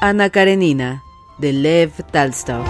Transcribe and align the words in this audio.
Ana 0.00 0.30
Karenina, 0.30 1.02
de 1.38 1.52
Lev 1.52 1.90
Talstov. 2.12 2.64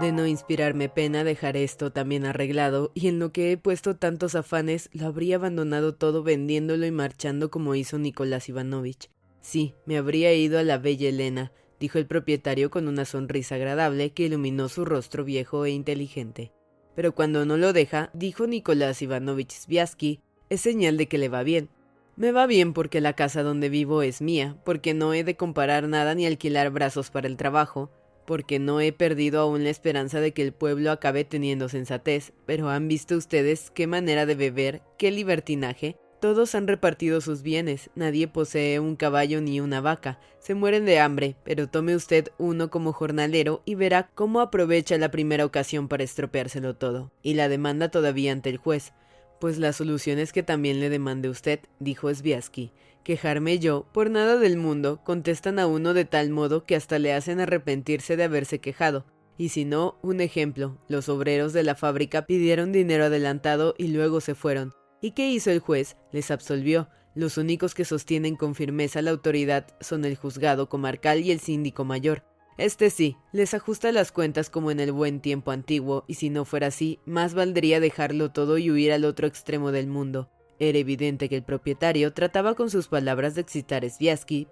De 0.00 0.10
no 0.12 0.26
inspirarme 0.26 0.88
pena 0.88 1.22
dejar 1.22 1.58
esto 1.58 1.92
también 1.92 2.24
arreglado, 2.24 2.90
y 2.94 3.08
en 3.08 3.18
lo 3.18 3.30
que 3.30 3.52
he 3.52 3.58
puesto 3.58 3.96
tantos 3.96 4.34
afanes 4.34 4.88
lo 4.94 5.04
habría 5.04 5.36
abandonado 5.36 5.94
todo 5.94 6.22
vendiéndolo 6.22 6.86
y 6.86 6.92
marchando 6.92 7.50
como 7.50 7.74
hizo 7.74 7.98
Nicolás 7.98 8.48
Ivanovich. 8.48 9.10
Sí, 9.42 9.74
me 9.84 9.98
habría 9.98 10.32
ido 10.32 10.58
a 10.58 10.62
la 10.62 10.78
bella 10.78 11.10
Elena, 11.10 11.52
dijo 11.80 11.98
el 11.98 12.06
propietario 12.06 12.70
con 12.70 12.86
una 12.86 13.04
sonrisa 13.04 13.56
agradable 13.56 14.10
que 14.10 14.24
iluminó 14.24 14.68
su 14.68 14.84
rostro 14.84 15.24
viejo 15.24 15.64
e 15.64 15.70
inteligente. 15.70 16.52
Pero 16.94 17.14
cuando 17.14 17.46
no 17.46 17.56
lo 17.56 17.72
deja, 17.72 18.10
dijo 18.12 18.46
Nicolás 18.46 19.00
Ivanovich 19.00 19.52
Sviasky, 19.52 20.20
es 20.50 20.60
señal 20.60 20.98
de 20.98 21.08
que 21.08 21.18
le 21.18 21.28
va 21.28 21.42
bien. 21.42 21.70
Me 22.16 22.32
va 22.32 22.46
bien 22.46 22.74
porque 22.74 23.00
la 23.00 23.14
casa 23.14 23.42
donde 23.42 23.70
vivo 23.70 24.02
es 24.02 24.20
mía, 24.20 24.58
porque 24.64 24.92
no 24.92 25.14
he 25.14 25.24
de 25.24 25.36
comparar 25.36 25.88
nada 25.88 26.14
ni 26.14 26.26
alquilar 26.26 26.70
brazos 26.70 27.10
para 27.10 27.28
el 27.28 27.38
trabajo, 27.38 27.90
porque 28.26 28.58
no 28.58 28.80
he 28.80 28.92
perdido 28.92 29.40
aún 29.40 29.64
la 29.64 29.70
esperanza 29.70 30.20
de 30.20 30.32
que 30.32 30.42
el 30.42 30.52
pueblo 30.52 30.90
acabe 30.90 31.24
teniendo 31.24 31.70
sensatez, 31.70 32.32
pero 32.44 32.68
han 32.68 32.88
visto 32.88 33.16
ustedes 33.16 33.70
qué 33.70 33.86
manera 33.86 34.26
de 34.26 34.34
beber, 34.34 34.82
qué 34.98 35.10
libertinaje, 35.10 35.96
todos 36.20 36.54
han 36.54 36.68
repartido 36.68 37.20
sus 37.20 37.42
bienes, 37.42 37.90
nadie 37.94 38.28
posee 38.28 38.78
un 38.78 38.96
caballo 38.96 39.40
ni 39.40 39.60
una 39.60 39.80
vaca, 39.80 40.20
se 40.38 40.54
mueren 40.54 40.84
de 40.84 41.00
hambre, 41.00 41.36
pero 41.44 41.68
tome 41.68 41.96
usted 41.96 42.30
uno 42.38 42.70
como 42.70 42.92
jornalero 42.92 43.62
y 43.64 43.74
verá 43.74 44.10
cómo 44.14 44.40
aprovecha 44.40 44.96
la 44.98 45.10
primera 45.10 45.44
ocasión 45.44 45.88
para 45.88 46.04
estropeárselo 46.04 46.76
todo, 46.76 47.10
y 47.22 47.34
la 47.34 47.48
demanda 47.48 47.90
todavía 47.90 48.32
ante 48.32 48.50
el 48.50 48.58
juez. 48.58 48.92
Pues 49.40 49.58
la 49.58 49.72
solución 49.72 50.18
es 50.18 50.32
que 50.32 50.42
también 50.42 50.80
le 50.80 50.90
demande 50.90 51.30
usted, 51.30 51.60
dijo 51.78 52.12
Sviasky. 52.12 52.72
Quejarme 53.04 53.58
yo, 53.58 53.86
por 53.92 54.10
nada 54.10 54.36
del 54.36 54.58
mundo, 54.58 55.00
contestan 55.02 55.58
a 55.58 55.66
uno 55.66 55.94
de 55.94 56.04
tal 56.04 56.28
modo 56.28 56.64
que 56.64 56.76
hasta 56.76 56.98
le 56.98 57.14
hacen 57.14 57.40
arrepentirse 57.40 58.18
de 58.18 58.24
haberse 58.24 58.58
quejado. 58.60 59.06
Y 59.38 59.48
si 59.48 59.64
no, 59.64 59.98
un 60.02 60.20
ejemplo, 60.20 60.76
los 60.88 61.08
obreros 61.08 61.54
de 61.54 61.62
la 61.62 61.74
fábrica 61.74 62.26
pidieron 62.26 62.72
dinero 62.72 63.06
adelantado 63.06 63.74
y 63.78 63.88
luego 63.88 64.20
se 64.20 64.34
fueron. 64.34 64.74
¿Y 65.00 65.12
qué 65.12 65.30
hizo 65.30 65.50
el 65.50 65.60
juez? 65.60 65.96
Les 66.12 66.30
absolvió. 66.30 66.88
Los 67.14 67.38
únicos 67.38 67.74
que 67.74 67.84
sostienen 67.84 68.36
con 68.36 68.54
firmeza 68.54 69.02
la 69.02 69.10
autoridad 69.10 69.66
son 69.80 70.04
el 70.04 70.16
juzgado 70.16 70.68
comarcal 70.68 71.20
y 71.20 71.32
el 71.32 71.40
síndico 71.40 71.84
mayor. 71.84 72.22
Este 72.58 72.90
sí, 72.90 73.16
les 73.32 73.54
ajusta 73.54 73.90
las 73.90 74.12
cuentas 74.12 74.50
como 74.50 74.70
en 74.70 74.80
el 74.80 74.92
buen 74.92 75.20
tiempo 75.20 75.50
antiguo, 75.50 76.04
y 76.06 76.14
si 76.14 76.28
no 76.28 76.44
fuera 76.44 76.66
así, 76.66 77.00
más 77.06 77.32
valdría 77.32 77.80
dejarlo 77.80 78.32
todo 78.32 78.58
y 78.58 78.70
huir 78.70 78.92
al 78.92 79.06
otro 79.06 79.26
extremo 79.26 79.72
del 79.72 79.86
mundo. 79.86 80.30
Era 80.58 80.78
evidente 80.78 81.30
que 81.30 81.36
el 81.36 81.42
propietario 81.42 82.12
trataba 82.12 82.54
con 82.54 82.68
sus 82.68 82.88
palabras 82.88 83.34
de 83.34 83.40
excitar 83.40 83.82
a 83.82 83.88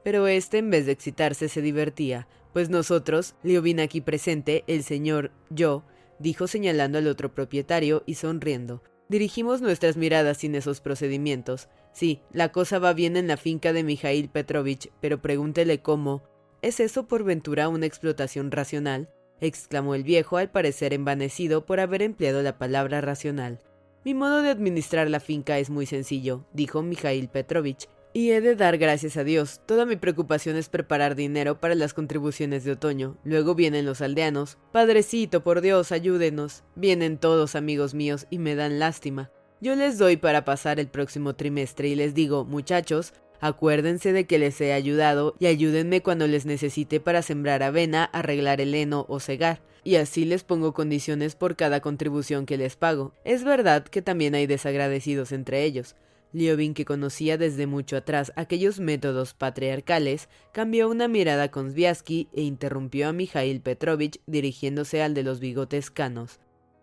pero 0.02 0.26
este 0.26 0.56
en 0.56 0.70
vez 0.70 0.86
de 0.86 0.92
excitarse 0.92 1.50
se 1.50 1.60
divertía, 1.60 2.26
pues 2.54 2.70
nosotros, 2.70 3.34
Liobin 3.42 3.78
aquí 3.78 4.00
presente, 4.00 4.64
el 4.68 4.84
señor, 4.84 5.30
yo, 5.50 5.84
dijo 6.18 6.46
señalando 6.46 6.96
al 6.96 7.08
otro 7.08 7.34
propietario 7.34 8.04
y 8.06 8.14
sonriendo, 8.14 8.82
Dirigimos 9.08 9.62
nuestras 9.62 9.96
miradas 9.96 10.36
sin 10.36 10.54
esos 10.54 10.80
procedimientos. 10.80 11.68
Sí, 11.92 12.20
la 12.30 12.52
cosa 12.52 12.78
va 12.78 12.92
bien 12.92 13.16
en 13.16 13.26
la 13.26 13.38
finca 13.38 13.72
de 13.72 13.82
Mijail 13.82 14.28
Petrovich, 14.28 14.90
pero 15.00 15.22
pregúntele 15.22 15.80
cómo. 15.80 16.22
¿Es 16.60 16.78
eso 16.78 17.08
por 17.08 17.24
ventura 17.24 17.68
una 17.68 17.86
explotación 17.86 18.50
racional? 18.50 19.08
exclamó 19.40 19.94
el 19.94 20.02
viejo, 20.02 20.36
al 20.36 20.50
parecer 20.50 20.92
envanecido 20.92 21.64
por 21.64 21.80
haber 21.80 22.02
empleado 22.02 22.42
la 22.42 22.58
palabra 22.58 23.00
racional. 23.00 23.60
Mi 24.04 24.12
modo 24.14 24.42
de 24.42 24.50
administrar 24.50 25.08
la 25.08 25.20
finca 25.20 25.58
es 25.58 25.70
muy 25.70 25.86
sencillo, 25.86 26.44
dijo 26.52 26.82
Mijail 26.82 27.28
Petrovich. 27.28 27.88
Y 28.18 28.32
he 28.32 28.40
de 28.40 28.56
dar 28.56 28.78
gracias 28.78 29.16
a 29.16 29.22
Dios. 29.22 29.60
Toda 29.64 29.86
mi 29.86 29.94
preocupación 29.94 30.56
es 30.56 30.68
preparar 30.68 31.14
dinero 31.14 31.60
para 31.60 31.76
las 31.76 31.94
contribuciones 31.94 32.64
de 32.64 32.72
otoño. 32.72 33.16
Luego 33.22 33.54
vienen 33.54 33.86
los 33.86 34.00
aldeanos. 34.00 34.58
Padrecito, 34.72 35.44
por 35.44 35.60
Dios, 35.60 35.92
ayúdenos. 35.92 36.64
Vienen 36.74 37.18
todos 37.18 37.54
amigos 37.54 37.94
míos 37.94 38.26
y 38.28 38.40
me 38.40 38.56
dan 38.56 38.80
lástima. 38.80 39.30
Yo 39.60 39.76
les 39.76 39.98
doy 39.98 40.16
para 40.16 40.44
pasar 40.44 40.80
el 40.80 40.88
próximo 40.88 41.36
trimestre 41.36 41.86
y 41.86 41.94
les 41.94 42.12
digo, 42.12 42.44
muchachos, 42.44 43.14
acuérdense 43.40 44.12
de 44.12 44.26
que 44.26 44.40
les 44.40 44.60
he 44.60 44.72
ayudado 44.72 45.36
y 45.38 45.46
ayúdenme 45.46 46.02
cuando 46.02 46.26
les 46.26 46.44
necesite 46.44 46.98
para 46.98 47.22
sembrar 47.22 47.62
avena, 47.62 48.02
arreglar 48.02 48.60
el 48.60 48.74
heno 48.74 49.06
o 49.08 49.20
cegar. 49.20 49.62
Y 49.84 49.94
así 49.94 50.24
les 50.24 50.42
pongo 50.42 50.74
condiciones 50.74 51.36
por 51.36 51.54
cada 51.54 51.78
contribución 51.78 52.46
que 52.46 52.56
les 52.56 52.74
pago. 52.74 53.14
Es 53.24 53.44
verdad 53.44 53.84
que 53.84 54.02
también 54.02 54.34
hay 54.34 54.48
desagradecidos 54.48 55.30
entre 55.30 55.62
ellos. 55.62 55.94
Liobin, 56.32 56.74
que 56.74 56.84
conocía 56.84 57.38
desde 57.38 57.66
mucho 57.66 57.96
atrás 57.96 58.32
aquellos 58.36 58.80
métodos 58.80 59.34
patriarcales, 59.34 60.28
cambió 60.52 60.88
una 60.88 61.08
mirada 61.08 61.50
con 61.50 61.70
Sviasky 61.70 62.28
e 62.32 62.42
interrumpió 62.42 63.08
a 63.08 63.12
Mijail 63.12 63.60
Petrovich 63.60 64.20
dirigiéndose 64.26 65.02
al 65.02 65.14
de 65.14 65.22
los 65.22 65.40
bigotes 65.40 65.90
canos. 65.90 66.40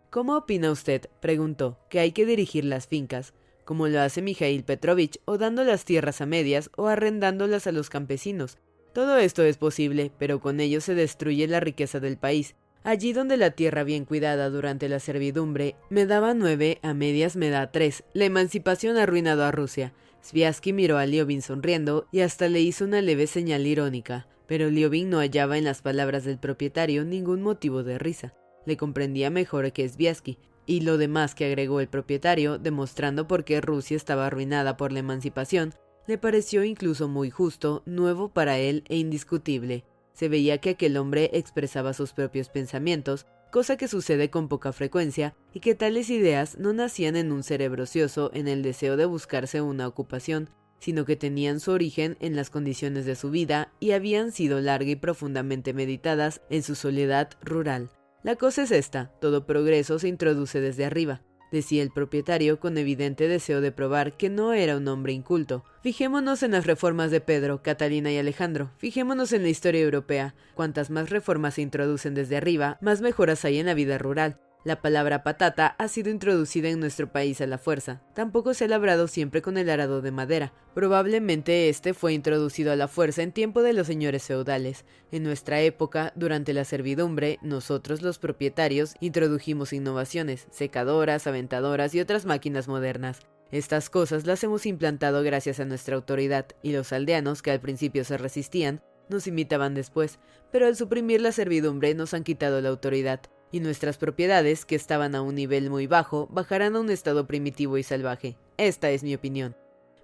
¿Cómo 0.09 0.37
opina 0.37 0.71
usted? 0.71 1.09
preguntó, 1.21 1.79
que 1.89 1.99
hay 1.99 2.11
que 2.11 2.25
dirigir 2.25 2.65
las 2.65 2.87
fincas, 2.87 3.33
como 3.65 3.87
lo 3.87 3.99
hace 3.99 4.21
Mijail 4.21 4.63
Petrovich, 4.63 5.19
o 5.25 5.37
dando 5.37 5.63
las 5.63 5.85
tierras 5.85 6.21
a 6.21 6.25
medias 6.25 6.69
o 6.77 6.87
arrendándolas 6.87 7.67
a 7.67 7.71
los 7.71 7.89
campesinos. 7.89 8.57
Todo 8.93 9.17
esto 9.17 9.43
es 9.43 9.57
posible, 9.57 10.11
pero 10.17 10.39
con 10.39 10.59
ello 10.59 10.79
se 10.79 10.95
destruye 10.95 11.47
la 11.47 11.59
riqueza 11.59 11.99
del 11.99 12.17
país, 12.17 12.55
Allí 12.85 13.13
donde 13.13 13.35
la 13.35 13.49
tierra 13.49 13.83
bien 13.83 14.05
cuidada 14.05 14.51
durante 14.51 14.87
la 14.89 14.99
servidumbre 14.99 15.75
me 15.89 16.05
daba 16.05 16.35
nueve, 16.35 16.77
a 16.83 16.93
medias 16.93 17.35
me 17.35 17.49
da 17.49 17.71
tres. 17.71 18.03
La 18.13 18.25
emancipación 18.25 18.95
ha 18.97 19.03
arruinado 19.03 19.43
a 19.43 19.51
Rusia. 19.51 19.91
Sviasky 20.21 20.71
miró 20.71 20.99
a 20.99 21.07
Liobin 21.07 21.41
sonriendo 21.41 22.07
y 22.11 22.19
hasta 22.19 22.47
le 22.47 22.61
hizo 22.61 22.85
una 22.85 23.01
leve 23.01 23.25
señal 23.25 23.65
irónica, 23.65 24.27
pero 24.45 24.69
Liobin 24.69 25.09
no 25.09 25.17
hallaba 25.17 25.57
en 25.57 25.63
las 25.63 25.81
palabras 25.81 26.25
del 26.25 26.37
propietario 26.37 27.05
ningún 27.05 27.41
motivo 27.41 27.81
de 27.81 27.97
risa. 27.97 28.35
Le 28.67 28.77
comprendía 28.77 29.31
mejor 29.31 29.71
que 29.71 29.89
Sviasky, 29.89 30.37
y 30.67 30.81
lo 30.81 30.99
demás 30.99 31.33
que 31.33 31.45
agregó 31.45 31.79
el 31.79 31.87
propietario, 31.87 32.59
demostrando 32.59 33.27
por 33.27 33.45
qué 33.45 33.61
Rusia 33.61 33.97
estaba 33.97 34.27
arruinada 34.27 34.77
por 34.77 34.91
la 34.91 34.99
emancipación, 34.99 35.73
le 36.05 36.19
pareció 36.19 36.63
incluso 36.63 37.07
muy 37.07 37.31
justo, 37.31 37.81
nuevo 37.87 38.29
para 38.29 38.59
él 38.59 38.83
e 38.89 38.97
indiscutible. 38.97 39.85
Se 40.15 40.29
veía 40.29 40.57
que 40.57 40.71
aquel 40.71 40.97
hombre 40.97 41.29
expresaba 41.33 41.93
sus 41.93 42.13
propios 42.13 42.49
pensamientos, 42.49 43.27
cosa 43.51 43.77
que 43.77 43.87
sucede 43.87 44.31
con 44.31 44.47
poca 44.47 44.73
frecuencia, 44.73 45.35
y 45.53 45.59
que 45.59 45.75
tales 45.75 46.09
ideas 46.09 46.57
no 46.57 46.73
nacían 46.73 47.15
en 47.15 47.31
un 47.31 47.43
cerebro 47.43 47.83
ocioso 47.83 48.31
en 48.33 48.47
el 48.47 48.63
deseo 48.63 48.97
de 48.97 49.05
buscarse 49.05 49.61
una 49.61 49.87
ocupación, 49.87 50.49
sino 50.79 51.05
que 51.05 51.15
tenían 51.15 51.59
su 51.59 51.71
origen 51.71 52.17
en 52.19 52.35
las 52.35 52.49
condiciones 52.49 53.05
de 53.05 53.15
su 53.15 53.29
vida 53.29 53.71
y 53.79 53.91
habían 53.91 54.31
sido 54.31 54.59
larga 54.61 54.89
y 54.89 54.95
profundamente 54.95 55.73
meditadas 55.73 56.41
en 56.49 56.63
su 56.63 56.75
soledad 56.75 57.29
rural. 57.41 57.89
La 58.23 58.35
cosa 58.35 58.63
es 58.63 58.71
esta, 58.71 59.11
todo 59.21 59.45
progreso 59.45 59.99
se 59.99 60.07
introduce 60.07 60.59
desde 60.59 60.85
arriba, 60.85 61.21
decía 61.55 61.81
el 61.81 61.89
propietario 61.89 62.59
con 62.59 62.77
evidente 62.77 63.29
deseo 63.29 63.61
de 63.61 63.71
probar 63.71 64.17
que 64.17 64.29
no 64.29 64.53
era 64.53 64.75
un 64.75 64.87
hombre 64.89 65.13
inculto. 65.13 65.63
Fijémonos 65.81 66.43
en 66.43 66.51
las 66.51 66.67
reformas 66.67 67.11
de 67.11 67.21
Pedro, 67.21 67.63
Catalina 67.63 68.11
y 68.11 68.17
Alejandro. 68.17 68.71
Fijémonos 68.77 69.31
en 69.31 69.43
la 69.43 69.49
historia 69.49 69.81
europea. 69.81 70.35
Cuantas 70.53 70.89
más 70.89 71.09
reformas 71.09 71.53
se 71.53 71.61
introducen 71.61 72.13
desde 72.13 72.35
arriba, 72.35 72.77
más 72.81 72.99
mejoras 72.99 73.45
hay 73.45 73.59
en 73.59 73.67
la 73.67 73.73
vida 73.73 73.97
rural. 73.97 74.37
La 74.65 74.81
palabra 74.81 75.21
patata 75.21 75.75
ha 75.77 75.87
sido 75.87 76.09
introducida 76.09 76.69
en 76.69 76.79
nuestro 76.79 77.11
país 77.11 77.39
a 77.39 77.45
la 77.45 77.59
fuerza. 77.59 78.01
Tampoco 78.15 78.55
se 78.55 78.65
ha 78.65 78.67
labrado 78.67 79.07
siempre 79.07 79.43
con 79.43 79.59
el 79.59 79.69
arado 79.69 80.01
de 80.01 80.09
madera. 80.09 80.53
Probablemente 80.73 81.69
este 81.69 81.93
fue 81.93 82.13
introducido 82.13 82.71
a 82.71 82.75
la 82.75 82.87
fuerza 82.87 83.21
en 83.21 83.31
tiempo 83.31 83.61
de 83.61 83.73
los 83.73 83.85
señores 83.85 84.23
feudales. 84.23 84.83
En 85.11 85.21
nuestra 85.21 85.61
época, 85.61 86.13
durante 86.15 86.51
la 86.51 86.65
servidumbre, 86.65 87.37
nosotros 87.43 88.01
los 88.01 88.17
propietarios 88.17 88.95
introdujimos 89.01 89.71
innovaciones, 89.71 90.47
secadoras, 90.49 91.27
aventadoras 91.27 91.93
y 91.93 91.99
otras 91.99 92.25
máquinas 92.25 92.67
modernas. 92.67 93.19
Estas 93.51 93.91
cosas 93.91 94.25
las 94.25 94.43
hemos 94.43 94.65
implantado 94.65 95.21
gracias 95.21 95.59
a 95.59 95.65
nuestra 95.65 95.95
autoridad, 95.95 96.47
y 96.63 96.73
los 96.73 96.91
aldeanos, 96.91 97.43
que 97.43 97.51
al 97.51 97.61
principio 97.61 98.03
se 98.03 98.17
resistían, 98.17 98.81
nos 99.09 99.27
imitaban 99.27 99.75
después, 99.75 100.17
pero 100.51 100.65
al 100.65 100.75
suprimir 100.75 101.21
la 101.21 101.31
servidumbre 101.31 101.93
nos 101.93 102.15
han 102.15 102.23
quitado 102.23 102.61
la 102.61 102.69
autoridad 102.69 103.21
y 103.51 103.59
nuestras 103.59 103.97
propiedades, 103.97 104.65
que 104.65 104.75
estaban 104.75 105.15
a 105.15 105.21
un 105.21 105.35
nivel 105.35 105.69
muy 105.69 105.87
bajo, 105.87 106.27
bajarán 106.31 106.75
a 106.75 106.79
un 106.79 106.89
estado 106.89 107.27
primitivo 107.27 107.77
y 107.77 107.83
salvaje. 107.83 108.37
Esta 108.57 108.89
es 108.89 109.03
mi 109.03 109.15
opinión. 109.15 109.55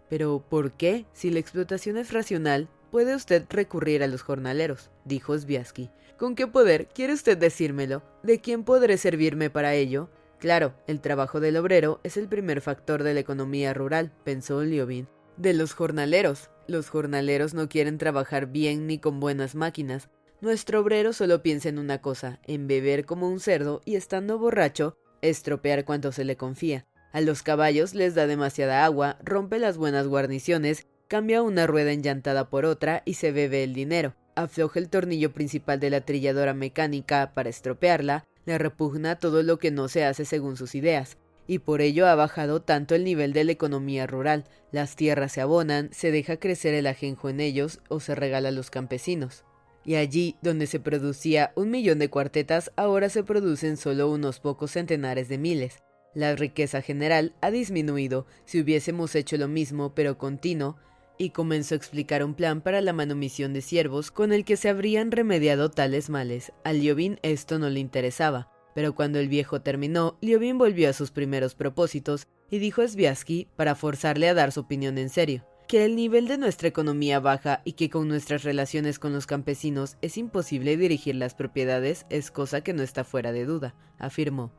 Pero, 0.10 0.44
¿por 0.48 0.74
qué? 0.74 1.06
Si 1.14 1.30
la 1.30 1.40
explotación 1.40 1.98
es 1.98 2.12
racional, 2.12 2.70
puede 2.92 3.16
usted 3.16 3.46
recurrir 3.50 4.04
a 4.04 4.08
los 4.08 4.22
jornaleros, 4.22 4.92
dijo 5.06 5.38
Sviasky. 5.38 5.90
¿Con 6.18 6.36
qué 6.36 6.48
poder? 6.48 6.88
¿Quiere 6.88 7.14
usted 7.14 7.38
decírmelo? 7.38 8.04
¿De 8.22 8.42
quién 8.42 8.64
podré 8.64 8.98
servirme 8.98 9.50
para 9.50 9.74
ello? 9.74 10.10
Claro, 10.38 10.74
el 10.88 11.02
trabajo 11.02 11.40
del 11.40 11.58
obrero 11.58 12.00
es 12.04 12.18
el 12.18 12.28
primer 12.28 12.62
factor 12.62 13.04
de 13.04 13.14
la 13.14 13.20
economía 13.20 13.74
rural, 13.74 14.12
pensó 14.24 14.64
Liobin. 14.64 15.08
De 15.38 15.54
los 15.54 15.74
jornaleros. 15.74 16.50
Los 16.68 16.90
jornaleros 16.90 17.54
no 17.54 17.70
quieren 17.70 17.98
trabajar 17.98 18.48
bien 18.48 18.88
ni 18.88 19.00
con 19.00 19.20
buenas 19.20 19.56
máquinas, 19.56 20.10
nuestro 20.42 20.82
obrero 20.82 21.14
solo 21.14 21.44
piensa 21.44 21.70
en 21.70 21.78
una 21.78 22.02
cosa, 22.02 22.40
en 22.46 22.68
beber 22.68 23.06
como 23.06 23.30
un 23.30 23.40
cerdo 23.40 23.82
y 23.86 23.96
estando 23.96 24.40
borracho, 24.40 24.98
estropear 25.22 25.86
cuanto 25.86 26.12
se 26.12 26.26
le 26.26 26.36
confía. 26.36 26.86
A 27.14 27.22
los 27.22 27.44
caballos 27.44 27.94
les 27.94 28.16
da 28.16 28.26
demasiada 28.26 28.84
agua, 28.84 29.18
rompe 29.24 29.60
las 29.60 29.78
buenas 29.78 30.08
guarniciones, 30.08 30.88
cambia 31.08 31.42
una 31.42 31.68
rueda 31.68 31.92
enllantada 31.92 32.50
por 32.50 32.66
otra 32.66 33.04
y 33.06 33.16
se 33.16 33.32
bebe 33.32 33.64
el 33.64 33.74
dinero. 33.74 34.16
Afloja 34.36 34.80
el 34.80 34.90
tornillo 34.90 35.32
principal 35.32 35.80
de 35.80 35.90
la 35.90 36.02
trilladora 36.02 36.54
mecánica 36.54 37.34
para 37.34 37.50
estropearla, 37.50 38.26
le 38.46 38.58
repugna 38.58 39.20
todo 39.20 39.44
lo 39.44 39.60
que 39.60 39.72
no 39.72 39.90
se 39.90 40.06
hace 40.06 40.26
según 40.26 40.58
sus 40.58 40.74
ideas, 40.74 41.18
y 41.46 41.60
por 41.60 41.82
ello 41.82 42.08
ha 42.08 42.16
bajado 42.16 42.62
tanto 42.62 42.96
el 42.96 43.04
nivel 43.04 43.34
de 43.34 43.44
la 43.44 43.52
economía 43.52 44.08
rural. 44.08 44.46
Las 44.72 44.96
tierras 44.96 45.34
se 45.34 45.42
abonan, 45.42 45.90
se 45.92 46.12
deja 46.12 46.38
crecer 46.38 46.74
el 46.74 46.88
ajenjo 46.88 47.30
en 47.30 47.42
ellos 47.42 47.80
o 47.90 48.00
se 48.00 48.16
regala 48.16 48.50
a 48.50 48.54
los 48.54 48.72
campesinos 48.72 49.44
y 49.86 49.96
allí 49.96 50.36
donde 50.42 50.68
se 50.68 50.80
producía 50.80 51.52
un 51.56 51.72
millón 51.72 52.00
de 52.00 52.10
cuartetas 52.10 52.72
ahora 52.76 53.10
se 53.10 53.24
producen 53.24 53.78
solo 53.78 54.10
unos 54.10 54.40
pocos 54.40 54.72
centenares 54.72 55.30
de 55.30 55.38
miles. 55.38 55.84
La 56.14 56.36
riqueza 56.36 56.82
general 56.82 57.34
ha 57.42 57.52
disminuido 57.52 58.26
si 58.46 58.60
hubiésemos 58.60 59.16
hecho 59.16 59.38
lo 59.38 59.48
mismo 59.48 59.96
pero 59.96 60.18
continuo, 60.18 60.78
y 61.18 61.30
comenzó 61.30 61.76
a 61.76 61.78
explicar 61.78 62.24
un 62.24 62.34
plan 62.34 62.62
para 62.62 62.82
la 62.82 62.94
manumisión 62.94 63.54
de 63.54 63.62
siervos 63.62 64.10
con 64.10 64.34
el 64.34 64.44
que 64.44 64.58
se 64.58 64.70
habrían 64.70 65.12
remediado 65.12 65.70
tales 65.70 66.10
males. 66.10 66.52
A 66.64 66.74
Liobin 66.74 67.20
esto 67.22 67.60
no 67.60 67.70
le 67.70 67.80
interesaba, 67.80 68.50
pero 68.74 68.96
cuando 68.96 69.20
el 69.20 69.30
viejo 69.30 69.62
terminó, 69.62 70.18
Liobin 70.22 70.58
volvió 70.58 70.90
a 70.90 70.94
sus 70.94 71.12
primeros 71.12 71.54
propósitos 71.54 72.28
y 72.50 72.58
dijo 72.58 72.82
a 72.82 72.88
Sviasky 72.88 73.48
para 73.56 73.76
forzarle 73.76 74.30
a 74.30 74.34
dar 74.34 74.52
su 74.52 74.62
opinión 74.62 74.98
en 74.98 75.10
serio 75.10 75.46
que 75.72 75.86
el 75.86 75.96
nivel 75.96 76.28
de 76.28 76.38
nuestra 76.38 76.68
economía 76.68 77.22
baja 77.22 77.62
y 77.64 77.72
que 77.72 77.90
con 77.90 78.10
nuestras 78.10 78.44
relaciones 78.44 79.00
con 79.00 79.14
los 79.14 79.26
campesinos 79.26 79.96
es 80.02 80.18
imposible 80.18 80.76
dirigir 80.76 81.16
las 81.16 81.34
propiedades 81.34 82.06
es 82.10 82.30
cosa 82.30 82.60
que 82.60 82.74
no 82.74 82.84
está 82.84 83.06
fuera 83.06 83.32
de 83.32 83.46
duda, 83.46 83.74
afirmó. 83.98 84.52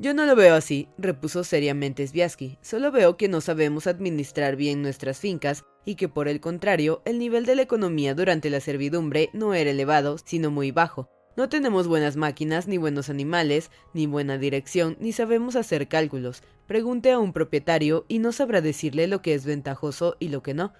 Yo 0.00 0.12
no 0.12 0.26
lo 0.26 0.34
veo 0.34 0.56
así, 0.56 0.88
repuso 0.98 1.44
seriamente 1.44 2.04
Sviasky. 2.04 2.58
Solo 2.62 2.90
veo 2.90 3.16
que 3.16 3.28
no 3.28 3.40
sabemos 3.40 3.86
administrar 3.86 4.56
bien 4.56 4.82
nuestras 4.82 5.20
fincas 5.20 5.62
y 5.84 5.94
que 5.94 6.08
por 6.08 6.26
el 6.26 6.40
contrario, 6.40 7.00
el 7.04 7.20
nivel 7.20 7.46
de 7.46 7.54
la 7.54 7.62
economía 7.62 8.16
durante 8.16 8.50
la 8.50 8.58
servidumbre 8.58 9.30
no 9.34 9.54
era 9.54 9.70
elevado, 9.70 10.18
sino 10.18 10.50
muy 10.50 10.72
bajo, 10.72 11.08
no 11.36 11.48
tenemos 11.48 11.88
buenas 11.88 12.16
máquinas, 12.16 12.68
ni 12.68 12.78
buenos 12.78 13.10
animales, 13.10 13.70
ni 13.92 14.06
buena 14.06 14.38
dirección, 14.38 14.96
ni 15.00 15.12
sabemos 15.12 15.56
hacer 15.56 15.88
cálculos. 15.88 16.42
Pregunte 16.66 17.10
a 17.10 17.18
un 17.18 17.32
propietario 17.32 18.04
y 18.08 18.20
no 18.20 18.32
sabrá 18.32 18.60
decirle 18.60 19.08
lo 19.08 19.20
que 19.20 19.34
es 19.34 19.44
ventajoso 19.44 20.16
y 20.20 20.28
lo 20.28 20.42
que 20.42 20.54
no. 20.54 20.72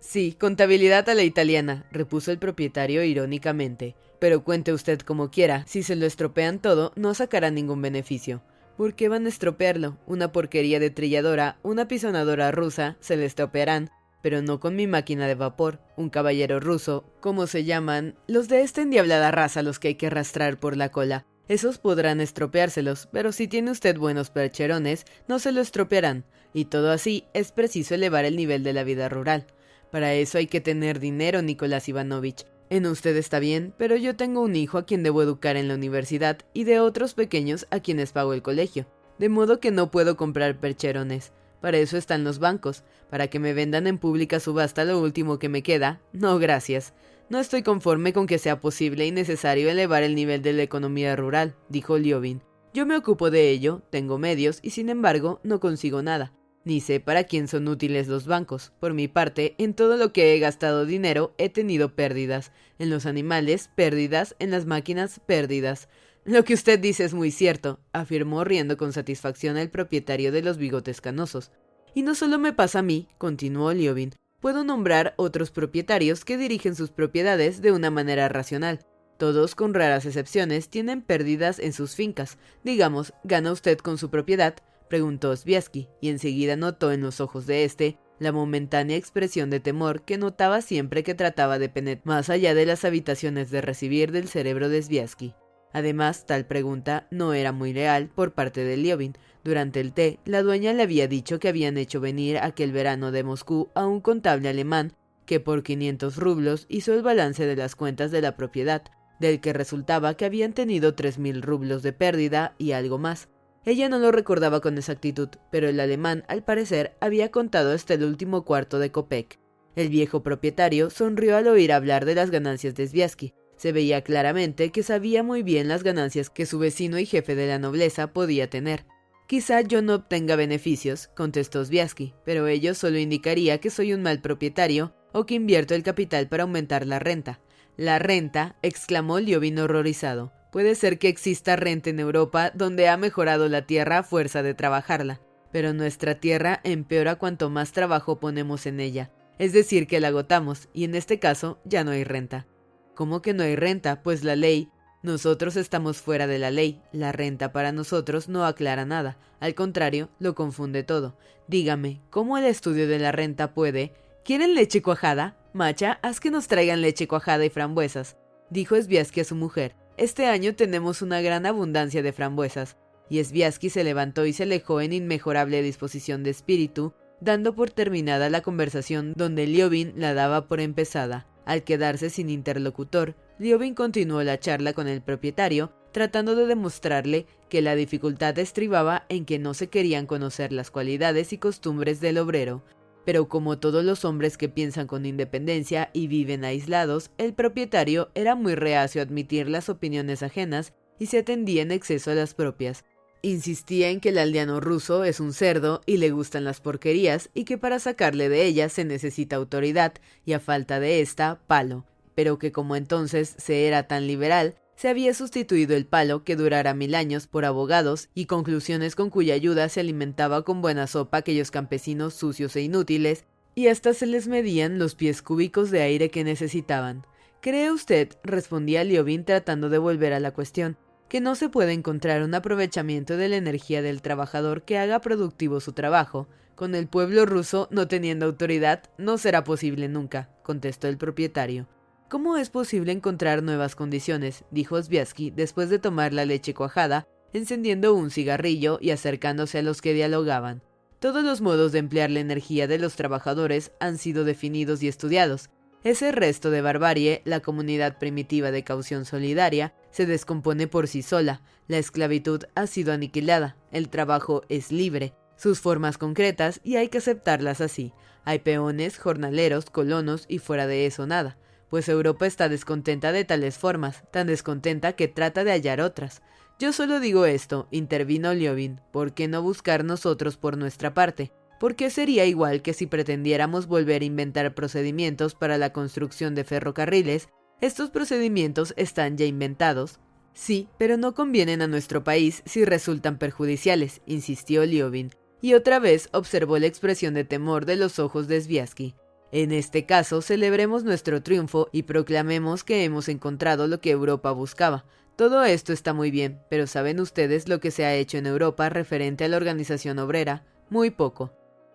Sí, 0.00 0.32
contabilidad 0.32 1.08
a 1.08 1.14
la 1.14 1.22
italiana, 1.22 1.86
repuso 1.92 2.32
el 2.32 2.38
propietario 2.38 3.04
irónicamente. 3.04 3.94
Pero 4.18 4.42
cuente 4.42 4.72
usted 4.72 5.00
como 5.00 5.30
quiera, 5.30 5.64
si 5.66 5.84
se 5.84 5.94
lo 5.94 6.06
estropean 6.06 6.58
todo, 6.58 6.92
no 6.96 7.14
sacará 7.14 7.50
ningún 7.50 7.82
beneficio. 7.82 8.42
¿Por 8.76 8.94
qué 8.94 9.08
van 9.08 9.26
a 9.26 9.28
estropearlo? 9.28 9.98
Una 10.06 10.32
porquería 10.32 10.80
de 10.80 10.90
trilladora, 10.90 11.58
una 11.62 11.86
pisonadora 11.86 12.50
rusa, 12.50 12.96
se 13.00 13.16
le 13.16 13.26
estropearán, 13.26 13.90
pero 14.22 14.40
no 14.40 14.60
con 14.60 14.76
mi 14.76 14.86
máquina 14.86 15.26
de 15.26 15.34
vapor, 15.34 15.80
un 15.96 16.08
caballero 16.08 16.60
ruso, 16.60 17.04
como 17.20 17.46
se 17.46 17.64
llaman, 17.64 18.14
los 18.26 18.48
de 18.48 18.62
esta 18.62 18.80
endiablada 18.80 19.30
raza 19.30 19.62
los 19.62 19.78
que 19.78 19.88
hay 19.88 19.94
que 19.96 20.06
arrastrar 20.06 20.58
por 20.58 20.76
la 20.76 20.90
cola. 20.90 21.26
Esos 21.48 21.78
podrán 21.78 22.20
estropeárselos, 22.20 23.08
pero 23.12 23.32
si 23.32 23.48
tiene 23.48 23.72
usted 23.72 23.98
buenos 23.98 24.30
percherones, 24.30 25.04
no 25.28 25.38
se 25.38 25.52
lo 25.52 25.60
estropearán, 25.60 26.24
y 26.54 26.66
todo 26.66 26.92
así 26.92 27.24
es 27.34 27.52
preciso 27.52 27.94
elevar 27.94 28.24
el 28.24 28.36
nivel 28.36 28.62
de 28.62 28.72
la 28.72 28.84
vida 28.84 29.08
rural. 29.08 29.46
Para 29.90 30.14
eso 30.14 30.38
hay 30.38 30.46
que 30.46 30.60
tener 30.60 31.00
dinero, 31.00 31.42
Nicolás 31.42 31.88
Ivanovich. 31.88 32.46
En 32.70 32.86
usted 32.86 33.14
está 33.16 33.38
bien, 33.38 33.74
pero 33.76 33.96
yo 33.96 34.16
tengo 34.16 34.40
un 34.40 34.56
hijo 34.56 34.78
a 34.78 34.86
quien 34.86 35.02
debo 35.02 35.22
educar 35.22 35.56
en 35.56 35.68
la 35.68 35.74
universidad 35.74 36.38
y 36.54 36.64
de 36.64 36.80
otros 36.80 37.12
pequeños 37.12 37.66
a 37.70 37.80
quienes 37.80 38.12
pago 38.12 38.32
el 38.32 38.40
colegio, 38.40 38.86
de 39.18 39.28
modo 39.28 39.60
que 39.60 39.70
no 39.70 39.90
puedo 39.90 40.16
comprar 40.16 40.58
percherones. 40.58 41.32
Para 41.62 41.78
eso 41.78 41.96
están 41.96 42.24
los 42.24 42.40
bancos, 42.40 42.82
para 43.08 43.28
que 43.28 43.38
me 43.38 43.54
vendan 43.54 43.86
en 43.86 43.96
pública 43.96 44.40
subasta 44.40 44.84
lo 44.84 45.00
último 45.00 45.38
que 45.38 45.48
me 45.48 45.62
queda. 45.62 46.02
No, 46.12 46.38
gracias. 46.38 46.92
No 47.30 47.38
estoy 47.38 47.62
conforme 47.62 48.12
con 48.12 48.26
que 48.26 48.38
sea 48.38 48.60
posible 48.60 49.06
y 49.06 49.12
necesario 49.12 49.70
elevar 49.70 50.02
el 50.02 50.16
nivel 50.16 50.42
de 50.42 50.52
la 50.52 50.64
economía 50.64 51.14
rural, 51.14 51.54
dijo 51.70 51.96
Liobin. 51.96 52.42
Yo 52.74 52.84
me 52.84 52.96
ocupo 52.96 53.30
de 53.30 53.48
ello, 53.50 53.80
tengo 53.90 54.18
medios 54.18 54.58
y 54.60 54.70
sin 54.70 54.88
embargo 54.88 55.40
no 55.44 55.60
consigo 55.60 56.02
nada. 56.02 56.34
Ni 56.64 56.80
sé 56.80 57.00
para 57.00 57.24
quién 57.24 57.46
son 57.48 57.68
útiles 57.68 58.08
los 58.08 58.26
bancos. 58.26 58.72
Por 58.80 58.92
mi 58.92 59.06
parte, 59.06 59.54
en 59.58 59.74
todo 59.74 59.96
lo 59.96 60.12
que 60.12 60.34
he 60.34 60.38
gastado 60.40 60.84
dinero 60.84 61.34
he 61.38 61.48
tenido 61.48 61.94
pérdidas. 61.94 62.52
En 62.78 62.90
los 62.90 63.06
animales, 63.06 63.70
pérdidas. 63.74 64.36
En 64.38 64.50
las 64.50 64.66
máquinas, 64.66 65.20
pérdidas. 65.26 65.88
Lo 66.24 66.44
que 66.44 66.54
usted 66.54 66.78
dice 66.78 67.04
es 67.04 67.14
muy 67.14 67.32
cierto, 67.32 67.80
afirmó 67.92 68.44
riendo 68.44 68.76
con 68.76 68.92
satisfacción 68.92 69.56
el 69.56 69.70
propietario 69.70 70.30
de 70.30 70.42
los 70.42 70.56
bigotes 70.56 71.00
canosos. 71.00 71.50
Y 71.94 72.02
no 72.02 72.14
solo 72.14 72.38
me 72.38 72.52
pasa 72.52 72.78
a 72.78 72.82
mí, 72.82 73.08
continuó 73.18 73.72
Liobin, 73.72 74.14
puedo 74.40 74.62
nombrar 74.62 75.14
otros 75.16 75.50
propietarios 75.50 76.24
que 76.24 76.38
dirigen 76.38 76.76
sus 76.76 76.90
propiedades 76.90 77.60
de 77.60 77.72
una 77.72 77.90
manera 77.90 78.28
racional. 78.28 78.86
Todos, 79.18 79.56
con 79.56 79.74
raras 79.74 80.06
excepciones, 80.06 80.68
tienen 80.68 81.02
pérdidas 81.02 81.58
en 81.58 81.72
sus 81.72 81.96
fincas. 81.96 82.38
Digamos, 82.62 83.12
¿gana 83.24 83.50
usted 83.50 83.78
con 83.78 83.98
su 83.98 84.08
propiedad? 84.08 84.54
preguntó 84.88 85.34
Sviasky, 85.34 85.88
y 86.00 86.10
enseguida 86.10 86.54
notó 86.54 86.92
en 86.92 87.00
los 87.00 87.20
ojos 87.20 87.46
de 87.46 87.64
éste 87.64 87.98
la 88.20 88.30
momentánea 88.30 88.96
expresión 88.96 89.50
de 89.50 89.58
temor 89.58 90.02
que 90.02 90.18
notaba 90.18 90.60
siempre 90.60 91.02
que 91.02 91.14
trataba 91.14 91.58
de 91.58 91.68
penetrar 91.68 92.06
más 92.06 92.30
allá 92.30 92.54
de 92.54 92.66
las 92.66 92.84
habitaciones 92.84 93.50
de 93.50 93.60
recibir 93.60 94.12
del 94.12 94.28
cerebro 94.28 94.68
de 94.68 94.82
Sviasky. 94.82 95.34
Además, 95.72 96.26
tal 96.26 96.46
pregunta 96.46 97.06
no 97.10 97.32
era 97.32 97.52
muy 97.52 97.72
real 97.72 98.08
por 98.14 98.32
parte 98.32 98.64
de 98.64 98.76
Liobin. 98.76 99.14
Durante 99.44 99.80
el 99.80 99.92
té, 99.92 100.18
la 100.24 100.42
dueña 100.42 100.72
le 100.72 100.82
había 100.82 101.08
dicho 101.08 101.38
que 101.38 101.48
habían 101.48 101.78
hecho 101.78 102.00
venir 102.00 102.38
aquel 102.38 102.72
verano 102.72 103.10
de 103.10 103.24
Moscú 103.24 103.70
a 103.74 103.86
un 103.86 104.00
contable 104.00 104.48
alemán 104.48 104.92
que 105.26 105.40
por 105.40 105.62
500 105.62 106.16
rublos 106.16 106.66
hizo 106.68 106.92
el 106.94 107.02
balance 107.02 107.46
de 107.46 107.56
las 107.56 107.74
cuentas 107.74 108.10
de 108.10 108.20
la 108.20 108.36
propiedad, 108.36 108.82
del 109.20 109.40
que 109.40 109.52
resultaba 109.52 110.14
que 110.14 110.24
habían 110.24 110.52
tenido 110.52 110.94
tres 110.94 111.18
mil 111.18 111.42
rublos 111.42 111.82
de 111.82 111.92
pérdida 111.92 112.54
y 112.58 112.72
algo 112.72 112.98
más. 112.98 113.28
Ella 113.64 113.88
no 113.88 113.98
lo 113.98 114.10
recordaba 114.10 114.60
con 114.60 114.76
exactitud, 114.76 115.28
pero 115.50 115.68
el 115.68 115.78
alemán, 115.78 116.24
al 116.26 116.42
parecer, 116.42 116.96
había 117.00 117.30
contado 117.30 117.72
hasta 117.72 117.94
el 117.94 118.02
último 118.02 118.44
cuarto 118.44 118.80
de 118.80 118.90
Kopek. 118.90 119.38
El 119.76 119.88
viejo 119.88 120.22
propietario 120.22 120.90
sonrió 120.90 121.36
al 121.36 121.46
oír 121.46 121.72
hablar 121.72 122.04
de 122.04 122.16
las 122.16 122.30
ganancias 122.30 122.74
de 122.74 122.88
Sviasky, 122.88 123.34
se 123.62 123.70
veía 123.70 124.02
claramente 124.02 124.72
que 124.72 124.82
sabía 124.82 125.22
muy 125.22 125.44
bien 125.44 125.68
las 125.68 125.84
ganancias 125.84 126.30
que 126.30 126.46
su 126.46 126.58
vecino 126.58 126.98
y 126.98 127.06
jefe 127.06 127.36
de 127.36 127.46
la 127.46 127.60
nobleza 127.60 128.12
podía 128.12 128.50
tener. 128.50 128.86
Quizá 129.28 129.60
yo 129.60 129.82
no 129.82 129.94
obtenga 129.94 130.34
beneficios, 130.34 131.10
contestó 131.14 131.64
Sviasky, 131.64 132.12
pero 132.24 132.48
ello 132.48 132.74
solo 132.74 132.98
indicaría 132.98 133.58
que 133.58 133.70
soy 133.70 133.92
un 133.92 134.02
mal 134.02 134.20
propietario 134.20 134.96
o 135.12 135.26
que 135.26 135.34
invierto 135.34 135.76
el 135.76 135.84
capital 135.84 136.26
para 136.26 136.42
aumentar 136.42 136.88
la 136.88 136.98
renta. 136.98 137.38
La 137.76 138.00
renta, 138.00 138.56
exclamó 138.62 139.20
Liobin 139.20 139.60
horrorizado. 139.60 140.32
Puede 140.50 140.74
ser 140.74 140.98
que 140.98 141.08
exista 141.08 141.54
renta 141.54 141.88
en 141.88 142.00
Europa 142.00 142.50
donde 142.52 142.88
ha 142.88 142.96
mejorado 142.96 143.48
la 143.48 143.64
tierra 143.64 143.98
a 143.98 144.02
fuerza 144.02 144.42
de 144.42 144.54
trabajarla, 144.54 145.20
pero 145.52 145.72
nuestra 145.72 146.16
tierra 146.16 146.60
empeora 146.64 147.14
cuanto 147.14 147.48
más 147.48 147.70
trabajo 147.70 148.18
ponemos 148.18 148.66
en 148.66 148.80
ella. 148.80 149.12
Es 149.38 149.52
decir, 149.52 149.86
que 149.86 150.00
la 150.00 150.08
agotamos, 150.08 150.68
y 150.72 150.82
en 150.82 150.96
este 150.96 151.20
caso 151.20 151.60
ya 151.64 151.84
no 151.84 151.92
hay 151.92 152.02
renta. 152.02 152.48
¿Cómo 152.94 153.22
que 153.22 153.34
no 153.34 153.42
hay 153.42 153.56
renta? 153.56 154.02
Pues 154.02 154.24
la 154.24 154.36
ley. 154.36 154.70
Nosotros 155.02 155.56
estamos 155.56 155.98
fuera 155.98 156.26
de 156.26 156.38
la 156.38 156.50
ley. 156.50 156.80
La 156.92 157.12
renta 157.12 157.52
para 157.52 157.72
nosotros 157.72 158.28
no 158.28 158.44
aclara 158.44 158.84
nada. 158.84 159.16
Al 159.40 159.54
contrario, 159.54 160.10
lo 160.18 160.34
confunde 160.34 160.82
todo. 160.84 161.16
Dígame, 161.48 162.00
¿cómo 162.10 162.38
el 162.38 162.44
estudio 162.44 162.86
de 162.86 162.98
la 162.98 163.12
renta 163.12 163.54
puede... 163.54 163.94
¿Quieren 164.24 164.54
leche 164.54 164.82
cuajada? 164.82 165.36
Macha, 165.52 165.98
haz 166.02 166.20
que 166.20 166.30
nos 166.30 166.46
traigan 166.46 166.80
leche 166.80 167.08
cuajada 167.08 167.44
y 167.44 167.50
frambuesas, 167.50 168.16
dijo 168.50 168.80
Sviasky 168.80 169.20
a 169.20 169.24
su 169.24 169.34
mujer. 169.34 169.74
Este 169.96 170.26
año 170.26 170.54
tenemos 170.54 171.02
una 171.02 171.20
gran 171.20 171.44
abundancia 171.44 172.02
de 172.02 172.12
frambuesas. 172.12 172.76
Y 173.10 173.22
Sviasky 173.22 173.68
se 173.68 173.82
levantó 173.82 174.24
y 174.24 174.32
se 174.32 174.44
alejó 174.44 174.80
en 174.80 174.92
inmejorable 174.92 175.60
disposición 175.60 176.22
de 176.22 176.30
espíritu, 176.30 176.94
dando 177.20 177.54
por 177.54 177.70
terminada 177.70 178.30
la 178.30 178.42
conversación 178.42 179.12
donde 179.16 179.46
Liobin 179.46 179.92
la 179.96 180.14
daba 180.14 180.46
por 180.46 180.60
empezada. 180.60 181.26
Al 181.44 181.64
quedarse 181.64 182.10
sin 182.10 182.30
interlocutor, 182.30 183.16
Liobin 183.38 183.74
continuó 183.74 184.22
la 184.22 184.38
charla 184.38 184.72
con 184.72 184.86
el 184.88 185.02
propietario, 185.02 185.72
tratando 185.92 186.34
de 186.34 186.46
demostrarle 186.46 187.26
que 187.48 187.62
la 187.62 187.74
dificultad 187.74 188.38
estribaba 188.38 189.04
en 189.08 189.24
que 189.24 189.38
no 189.38 189.52
se 189.54 189.68
querían 189.68 190.06
conocer 190.06 190.52
las 190.52 190.70
cualidades 190.70 191.32
y 191.32 191.38
costumbres 191.38 192.00
del 192.00 192.18
obrero, 192.18 192.62
pero 193.04 193.28
como 193.28 193.58
todos 193.58 193.84
los 193.84 194.04
hombres 194.04 194.38
que 194.38 194.48
piensan 194.48 194.86
con 194.86 195.06
independencia 195.06 195.90
y 195.92 196.06
viven 196.06 196.44
aislados, 196.44 197.10
el 197.18 197.34
propietario 197.34 198.10
era 198.14 198.34
muy 198.34 198.54
reacio 198.54 199.00
a 199.00 199.04
admitir 199.04 199.48
las 199.48 199.68
opiniones 199.68 200.22
ajenas 200.22 200.72
y 200.98 201.06
se 201.06 201.18
atendía 201.18 201.62
en 201.62 201.72
exceso 201.72 202.12
a 202.12 202.14
las 202.14 202.34
propias. 202.34 202.84
Insistía 203.24 203.90
en 203.90 204.00
que 204.00 204.08
el 204.08 204.18
aldeano 204.18 204.58
ruso 204.58 205.04
es 205.04 205.20
un 205.20 205.32
cerdo 205.32 205.80
y 205.86 205.98
le 205.98 206.10
gustan 206.10 206.42
las 206.42 206.60
porquerías 206.60 207.30
y 207.34 207.44
que 207.44 207.56
para 207.56 207.78
sacarle 207.78 208.28
de 208.28 208.44
ellas 208.44 208.72
se 208.72 208.84
necesita 208.84 209.36
autoridad 209.36 209.92
y 210.26 210.32
a 210.32 210.40
falta 210.40 210.80
de 210.80 211.00
esta, 211.00 211.40
palo, 211.46 211.86
pero 212.16 212.40
que 212.40 212.50
como 212.50 212.74
entonces 212.74 213.36
se 213.38 213.68
era 213.68 213.86
tan 213.86 214.08
liberal, 214.08 214.56
se 214.74 214.88
había 214.88 215.14
sustituido 215.14 215.76
el 215.76 215.86
palo 215.86 216.24
que 216.24 216.34
durara 216.34 216.74
mil 216.74 216.96
años 216.96 217.28
por 217.28 217.44
abogados 217.44 218.08
y 218.12 218.26
conclusiones 218.26 218.96
con 218.96 219.08
cuya 219.08 219.34
ayuda 219.34 219.68
se 219.68 219.78
alimentaba 219.78 220.42
con 220.42 220.60
buena 220.60 220.88
sopa 220.88 221.18
aquellos 221.18 221.52
campesinos 221.52 222.14
sucios 222.14 222.56
e 222.56 222.62
inútiles, 222.62 223.24
y 223.54 223.68
hasta 223.68 223.94
se 223.94 224.06
les 224.06 224.26
medían 224.26 224.80
los 224.80 224.96
pies 224.96 225.22
cúbicos 225.22 225.70
de 225.70 225.82
aire 225.82 226.10
que 226.10 226.24
necesitaban. 226.24 227.06
¿Cree 227.40 227.70
usted? 227.70 228.08
respondía 228.24 228.82
Liobin 228.82 229.24
tratando 229.24 229.68
de 229.68 229.78
volver 229.78 230.12
a 230.12 230.20
la 230.20 230.32
cuestión, 230.32 230.76
que 231.12 231.20
no 231.20 231.34
se 231.34 231.50
puede 231.50 231.74
encontrar 231.74 232.22
un 232.22 232.34
aprovechamiento 232.34 233.18
de 233.18 233.28
la 233.28 233.36
energía 233.36 233.82
del 233.82 234.00
trabajador 234.00 234.62
que 234.62 234.78
haga 234.78 235.02
productivo 235.02 235.60
su 235.60 235.74
trabajo. 235.74 236.26
Con 236.54 236.74
el 236.74 236.86
pueblo 236.86 237.26
ruso 237.26 237.68
no 237.70 237.86
teniendo 237.86 238.24
autoridad 238.24 238.84
no 238.96 239.18
será 239.18 239.44
posible 239.44 239.88
nunca, 239.88 240.30
contestó 240.42 240.88
el 240.88 240.96
propietario. 240.96 241.68
¿Cómo 242.08 242.38
es 242.38 242.48
posible 242.48 242.92
encontrar 242.92 243.42
nuevas 243.42 243.76
condiciones? 243.76 244.46
dijo 244.50 244.82
Sviasky 244.82 245.30
después 245.30 245.68
de 245.68 245.78
tomar 245.78 246.14
la 246.14 246.24
leche 246.24 246.54
cuajada, 246.54 247.06
encendiendo 247.34 247.92
un 247.92 248.10
cigarrillo 248.10 248.78
y 248.80 248.88
acercándose 248.88 249.58
a 249.58 249.62
los 249.62 249.82
que 249.82 249.92
dialogaban. 249.92 250.62
Todos 250.98 251.22
los 251.22 251.42
modos 251.42 251.72
de 251.72 251.80
emplear 251.80 252.08
la 252.08 252.20
energía 252.20 252.66
de 252.66 252.78
los 252.78 252.96
trabajadores 252.96 253.72
han 253.80 253.98
sido 253.98 254.24
definidos 254.24 254.82
y 254.82 254.88
estudiados. 254.88 255.50
Ese 255.84 256.12
resto 256.12 256.50
de 256.50 256.62
barbarie, 256.62 257.22
la 257.24 257.40
comunidad 257.40 257.98
primitiva 257.98 258.50
de 258.50 258.64
caución 258.64 259.04
solidaria, 259.04 259.74
se 259.90 260.06
descompone 260.06 260.68
por 260.68 260.86
sí 260.86 261.02
sola, 261.02 261.42
la 261.66 261.78
esclavitud 261.78 262.44
ha 262.54 262.66
sido 262.66 262.92
aniquilada, 262.92 263.56
el 263.70 263.88
trabajo 263.88 264.42
es 264.48 264.70
libre, 264.70 265.14
sus 265.36 265.60
formas 265.60 265.98
concretas 265.98 266.60
y 266.62 266.76
hay 266.76 266.88
que 266.88 266.98
aceptarlas 266.98 267.60
así. 267.60 267.92
Hay 268.24 268.38
peones, 268.38 268.98
jornaleros, 268.98 269.70
colonos 269.70 270.26
y 270.28 270.38
fuera 270.38 270.66
de 270.66 270.86
eso 270.86 271.06
nada 271.06 271.36
pues 271.72 271.88
Europa 271.88 272.26
está 272.26 272.50
descontenta 272.50 273.12
de 273.12 273.24
tales 273.24 273.56
formas, 273.56 274.04
tan 274.10 274.26
descontenta 274.26 274.92
que 274.92 275.08
trata 275.08 275.42
de 275.42 275.52
hallar 275.52 275.80
otras. 275.80 276.20
Yo 276.58 276.70
solo 276.70 277.00
digo 277.00 277.24
esto, 277.24 277.66
intervino 277.70 278.34
Liobin, 278.34 278.78
¿por 278.90 279.14
qué 279.14 279.26
no 279.26 279.40
buscar 279.40 279.82
nosotros 279.82 280.36
por 280.36 280.58
nuestra 280.58 280.92
parte? 280.92 281.32
¿Por 281.62 281.76
qué 281.76 281.90
sería 281.90 282.26
igual 282.26 282.60
que 282.60 282.74
si 282.74 282.88
pretendiéramos 282.88 283.68
volver 283.68 284.02
a 284.02 284.04
inventar 284.04 284.52
procedimientos 284.52 285.36
para 285.36 285.58
la 285.58 285.72
construcción 285.72 286.34
de 286.34 286.42
ferrocarriles? 286.42 287.28
Estos 287.60 287.90
procedimientos 287.90 288.74
están 288.76 289.16
ya 289.16 289.26
inventados. 289.26 290.00
Sí, 290.34 290.68
pero 290.76 290.96
no 290.96 291.14
convienen 291.14 291.62
a 291.62 291.68
nuestro 291.68 292.02
país 292.02 292.42
si 292.46 292.64
resultan 292.64 293.16
perjudiciales, 293.16 294.00
insistió 294.06 294.66
Liobin, 294.66 295.12
y 295.40 295.54
otra 295.54 295.78
vez 295.78 296.08
observó 296.12 296.58
la 296.58 296.66
expresión 296.66 297.14
de 297.14 297.22
temor 297.22 297.64
de 297.64 297.76
los 297.76 298.00
ojos 298.00 298.26
de 298.26 298.40
Sviasky. 298.40 298.96
En 299.30 299.52
este 299.52 299.86
caso, 299.86 300.20
celebremos 300.20 300.82
nuestro 300.82 301.22
triunfo 301.22 301.68
y 301.70 301.84
proclamemos 301.84 302.64
que 302.64 302.82
hemos 302.82 303.08
encontrado 303.08 303.68
lo 303.68 303.80
que 303.80 303.92
Europa 303.92 304.32
buscaba. 304.32 304.84
Todo 305.14 305.44
esto 305.44 305.72
está 305.72 305.94
muy 305.94 306.10
bien, 306.10 306.40
pero 306.50 306.66
¿saben 306.66 306.98
ustedes 306.98 307.48
lo 307.48 307.60
que 307.60 307.70
se 307.70 307.84
ha 307.84 307.94
hecho 307.94 308.18
en 308.18 308.26
Europa 308.26 308.68
referente 308.68 309.22
a 309.22 309.28
la 309.28 309.36
organización 309.36 310.00
obrera? 310.00 310.44
Muy 310.68 310.90
poco. 310.90 311.30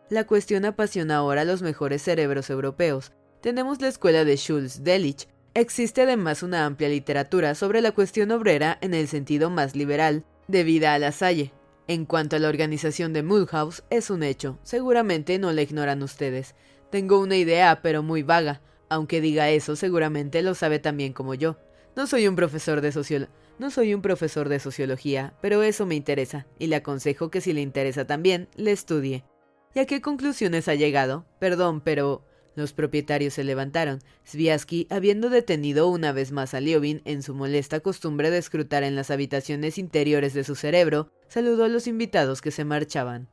La 0.10 0.26
cuestión 0.26 0.64
apasiona 0.64 1.18
ahora 1.18 1.42
a 1.42 1.46
los 1.46 1.62
mejores 1.62 2.02
cerebros 2.02 2.50
europeos. 2.50 3.12
Tenemos 3.42 3.82
la 3.82 3.90
escuela 3.90 4.24
de 4.24 4.38
Schulz 4.38 4.82
Delitzsch. 4.82 5.28
Existe 5.54 6.04
además 6.04 6.44
una 6.44 6.66
amplia 6.66 6.88
literatura 6.88 7.56
sobre 7.56 7.82
la 7.82 7.92
cuestión 7.92 8.32
obrera 8.32 8.78
en 8.80 8.94
el 8.94 9.10
sentido 9.10 9.50
más 9.50 9.76
liberal, 9.76 10.24
debida 10.48 10.94
a 10.94 11.00
la 11.00 11.12
Salle. 11.12 11.52
En 11.90 12.06
cuanto 12.06 12.38
a 12.38 12.40
la 12.40 12.48
organización 12.48 13.12
de 13.12 13.22
Mulhouse, 13.22 13.84
es 13.90 14.10
un 14.10 14.24
hecho, 14.24 14.60
seguramente 14.64 15.40
no 15.40 15.52
la 15.52 15.62
ignoran 15.62 16.02
ustedes. 16.02 16.56
Tengo 16.90 17.20
una 17.20 17.36
idea, 17.36 17.82
pero 17.82 18.02
muy 18.02 18.24
vaga. 18.24 18.62
Aunque 18.88 19.20
diga 19.20 19.50
eso, 19.50 19.76
seguramente 19.76 20.42
lo 20.42 20.56
sabe 20.56 20.80
también 20.80 21.12
como 21.12 21.34
yo. 21.34 21.58
No 21.98 22.08
soy 22.08 22.30
un 22.30 22.38
profesor 22.38 22.80
de. 22.80 23.28
No 23.60 23.72
soy 23.72 23.94
un 23.94 24.02
profesor 24.02 24.48
de 24.48 24.60
sociología, 24.60 25.34
pero 25.42 25.64
eso 25.64 25.86
me 25.86 25.96
interesa, 25.96 26.48
y 26.60 26.68
le 26.68 26.78
aconsejo 26.78 27.30
que 27.30 27.42
si 27.42 27.52
le 27.52 27.62
interesa 27.62 28.06
también, 28.06 28.48
le 28.56 28.72
estudie. 28.72 29.26
¿Y 29.77 29.79
a 29.79 29.86
qué 29.86 30.01
conclusiones 30.01 30.67
ha 30.69 30.74
llegado? 30.74 31.27
Perdón, 31.38 31.81
pero... 31.81 32.25
Los 32.55 32.74
propietarios 32.74 33.36
se 33.36 33.43
levantaron. 33.43 34.00
Sviasky, 34.25 34.88
habiendo 34.89 35.29
detenido 35.29 35.88
una 35.88 36.12
vez 36.13 36.31
más 36.31 36.55
a 36.55 36.62
Liobin 36.62 37.03
en 37.05 37.22
su 37.22 37.36
molesta 37.36 37.79
costumbre 37.81 38.31
de 38.31 38.39
escrutar 38.39 38.81
en 38.81 38.96
las 38.96 39.12
habitaciones 39.12 39.77
interiores 39.77 40.34
de 40.34 40.43
su 40.43 40.55
cerebro, 40.55 41.12
saludó 41.27 41.63
a 41.65 41.67
los 41.67 41.86
invitados 41.86 42.41
que 42.41 42.50
se 42.50 42.65
marchaban. 42.65 43.29